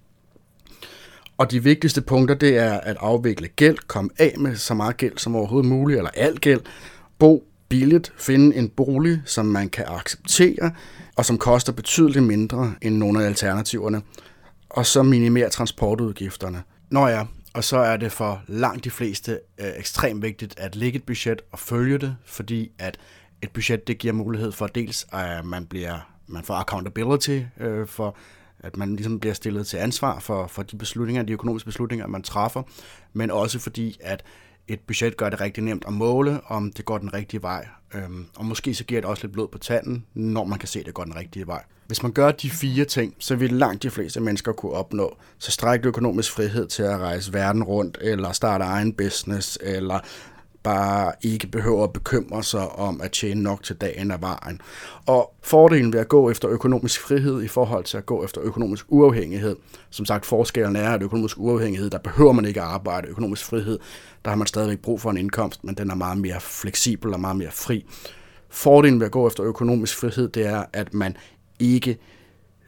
Og 1.37 1.51
de 1.51 1.63
vigtigste 1.63 2.01
punkter, 2.01 2.35
det 2.35 2.57
er 2.57 2.73
at 2.73 2.97
afvikle 2.99 3.47
gæld, 3.47 3.77
komme 3.87 4.09
af 4.19 4.35
med 4.37 4.55
så 4.55 4.73
meget 4.73 4.97
gæld 4.97 5.17
som 5.17 5.35
overhovedet 5.35 5.69
muligt, 5.69 5.97
eller 5.97 6.11
al 6.13 6.37
gæld, 6.37 6.61
bo 7.19 7.43
billigt, 7.69 8.13
finde 8.17 8.55
en 8.55 8.69
bolig, 8.69 9.21
som 9.25 9.45
man 9.45 9.69
kan 9.69 9.85
acceptere, 9.87 10.71
og 11.17 11.25
som 11.25 11.37
koster 11.37 11.73
betydeligt 11.73 12.25
mindre 12.25 12.73
end 12.81 12.97
nogle 12.97 13.23
af 13.23 13.27
alternativerne, 13.27 14.01
og 14.69 14.85
så 14.85 15.03
minimere 15.03 15.49
transportudgifterne. 15.49 16.63
Nå 16.89 17.07
ja, 17.07 17.25
og 17.53 17.63
så 17.63 17.77
er 17.77 17.97
det 17.97 18.11
for 18.11 18.41
langt 18.47 18.83
de 18.83 18.91
fleste 18.91 19.39
øh, 19.57 19.71
ekstremt 19.77 20.21
vigtigt 20.21 20.59
at 20.59 20.75
lægge 20.75 20.97
et 20.97 21.03
budget 21.03 21.41
og 21.51 21.59
følge 21.59 21.97
det, 21.97 22.15
fordi 22.25 22.71
at 22.79 22.97
et 23.41 23.51
budget 23.51 23.87
det 23.87 23.97
giver 23.97 24.13
mulighed 24.13 24.51
for 24.51 24.67
dels, 24.67 25.07
at 25.11 25.45
man 25.45 25.65
bliver 25.65 25.99
man 26.27 26.43
får 26.43 26.53
accountability 26.53 27.41
øh, 27.59 27.87
for, 27.87 28.17
at 28.59 28.77
man 28.77 28.95
ligesom 28.95 29.19
bliver 29.19 29.33
stillet 29.33 29.67
til 29.67 29.77
ansvar 29.77 30.19
for, 30.19 30.47
for 30.47 30.63
de 30.63 30.77
beslutninger, 30.77 31.23
de 31.23 31.33
økonomiske 31.33 31.65
beslutninger, 31.65 32.07
man 32.07 32.23
træffer, 32.23 32.63
men 33.13 33.31
også 33.31 33.59
fordi, 33.59 33.97
at 34.01 34.23
et 34.67 34.79
budget 34.79 35.17
gør 35.17 35.29
det 35.29 35.41
rigtig 35.41 35.63
nemt 35.63 35.85
at 35.87 35.93
måle, 35.93 36.39
om 36.45 36.71
det 36.71 36.85
går 36.85 36.97
den 36.97 37.13
rigtige 37.13 37.41
vej. 37.41 37.67
Øhm, 37.93 38.25
og 38.35 38.45
måske 38.45 38.73
så 38.73 38.83
giver 38.83 39.01
det 39.01 39.09
også 39.09 39.23
lidt 39.23 39.33
blod 39.33 39.47
på 39.47 39.57
tanden, 39.57 40.05
når 40.13 40.43
man 40.43 40.59
kan 40.59 40.67
se, 40.67 40.79
at 40.79 40.85
det 40.85 40.93
går 40.93 41.03
den 41.03 41.15
rigtige 41.15 41.47
vej. 41.47 41.63
Hvis 41.87 42.03
man 42.03 42.11
gør 42.11 42.31
de 42.31 42.49
fire 42.49 42.85
ting, 42.85 43.15
så 43.19 43.35
vil 43.35 43.53
langt 43.53 43.83
de 43.83 43.89
fleste 43.89 44.19
mennesker 44.19 44.51
kunne 44.51 44.71
opnå 44.71 45.17
så 45.37 45.51
strække 45.51 45.87
økonomisk 45.87 46.31
frihed 46.31 46.67
til 46.67 46.83
at 46.83 46.99
rejse 46.99 47.33
verden 47.33 47.63
rundt, 47.63 47.97
eller 48.01 48.31
starte 48.31 48.63
egen 48.63 48.93
business, 48.93 49.59
eller 49.61 49.99
bare 50.67 51.13
ikke 51.21 51.47
behøver 51.47 51.83
at 51.83 51.93
bekymre 51.93 52.43
sig 52.43 52.69
om 52.69 53.01
at 53.01 53.11
tjene 53.11 53.43
nok 53.43 53.63
til 53.63 53.75
dagen 53.75 54.11
af 54.11 54.21
vejen. 54.21 54.61
Og 55.05 55.33
fordelen 55.43 55.93
ved 55.93 55.99
at 55.99 56.07
gå 56.07 56.29
efter 56.29 56.49
økonomisk 56.49 57.01
frihed 57.01 57.43
i 57.43 57.47
forhold 57.47 57.83
til 57.83 57.97
at 57.97 58.05
gå 58.05 58.23
efter 58.23 58.41
økonomisk 58.43 58.85
uafhængighed, 58.87 59.55
som 59.89 60.05
sagt 60.05 60.25
forskellen 60.25 60.75
er, 60.75 60.89
at 60.89 61.03
økonomisk 61.03 61.37
uafhængighed, 61.39 61.89
der 61.89 61.97
behøver 61.97 62.31
man 62.31 62.45
ikke 62.45 62.61
at 62.61 62.67
arbejde. 62.67 63.07
Økonomisk 63.07 63.45
frihed, 63.45 63.79
der 64.25 64.31
har 64.31 64.35
man 64.35 64.47
stadigvæk 64.47 64.79
brug 64.79 65.01
for 65.01 65.09
en 65.09 65.17
indkomst, 65.17 65.63
men 65.63 65.75
den 65.75 65.89
er 65.89 65.95
meget 65.95 66.17
mere 66.17 66.41
fleksibel 66.41 67.13
og 67.13 67.19
meget 67.19 67.35
mere 67.35 67.51
fri. 67.51 67.85
Fordelen 68.49 68.99
ved 68.99 69.05
at 69.05 69.11
gå 69.11 69.27
efter 69.27 69.43
økonomisk 69.43 69.97
frihed, 69.97 70.29
det 70.29 70.45
er, 70.45 70.63
at 70.73 70.93
man 70.93 71.17
ikke 71.59 71.97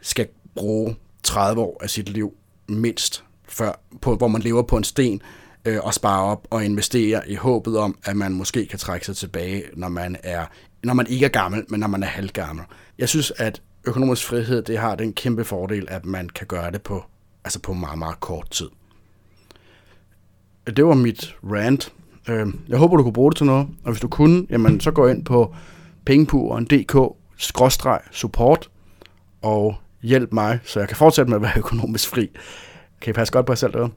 skal 0.01 0.27
bruge 0.55 0.95
30 1.23 1.61
år 1.61 1.77
af 1.83 1.89
sit 1.89 2.09
liv 2.09 2.33
mindst, 2.67 3.23
før, 3.47 3.81
på, 4.01 4.15
hvor 4.15 4.27
man 4.27 4.41
lever 4.41 4.61
på 4.61 4.77
en 4.77 4.83
sten, 4.83 5.21
øh, 5.65 5.77
og 5.83 5.93
spare 5.93 6.23
op 6.23 6.47
og 6.49 6.65
investere 6.65 7.29
i 7.29 7.35
håbet 7.35 7.77
om, 7.77 7.97
at 8.05 8.15
man 8.15 8.33
måske 8.33 8.65
kan 8.65 8.79
trække 8.79 9.05
sig 9.05 9.15
tilbage, 9.15 9.63
når 9.73 9.89
man 9.89 10.15
er 10.23 10.45
når 10.83 10.93
man 10.93 11.07
ikke 11.07 11.25
er 11.25 11.29
gammel, 11.29 11.65
men 11.69 11.79
når 11.79 11.87
man 11.87 12.03
er 12.03 12.07
halvgammel. 12.07 12.65
Jeg 12.97 13.09
synes, 13.09 13.31
at 13.37 13.61
økonomisk 13.85 14.25
frihed, 14.25 14.61
det 14.61 14.77
har 14.77 14.95
den 14.95 15.13
kæmpe 15.13 15.43
fordel, 15.43 15.87
at 15.89 16.05
man 16.05 16.29
kan 16.29 16.47
gøre 16.47 16.71
det 16.71 16.81
på, 16.81 17.03
altså 17.43 17.59
på 17.59 17.73
meget, 17.73 17.99
meget 17.99 18.19
kort 18.19 18.49
tid. 18.49 18.69
Det 20.67 20.85
var 20.85 20.93
mit 20.93 21.35
rant. 21.43 21.93
Øh, 22.29 22.47
jeg 22.67 22.77
håber, 22.77 22.97
du 22.97 23.03
kunne 23.03 23.13
bruge 23.13 23.31
det 23.31 23.37
til 23.37 23.45
noget, 23.45 23.67
og 23.83 23.91
hvis 23.91 24.01
du 24.01 24.07
kunne, 24.07 24.45
jamen, 24.49 24.79
så 24.79 24.91
gå 24.91 25.07
ind 25.07 25.25
på 25.25 25.55
pengepuren.dk-support 26.05 28.69
og 29.41 29.75
hjælp 30.01 30.33
mig, 30.33 30.59
så 30.63 30.79
jeg 30.79 30.87
kan 30.87 30.97
fortsætte 30.97 31.29
med 31.29 31.35
at 31.35 31.41
være 31.41 31.57
økonomisk 31.57 32.09
fri. 32.09 32.29
Kan 33.01 33.11
I 33.11 33.13
passe 33.13 33.33
godt 33.33 33.45
på 33.45 33.51
jer 33.51 33.55
selv 33.55 33.73
derude? 33.73 33.91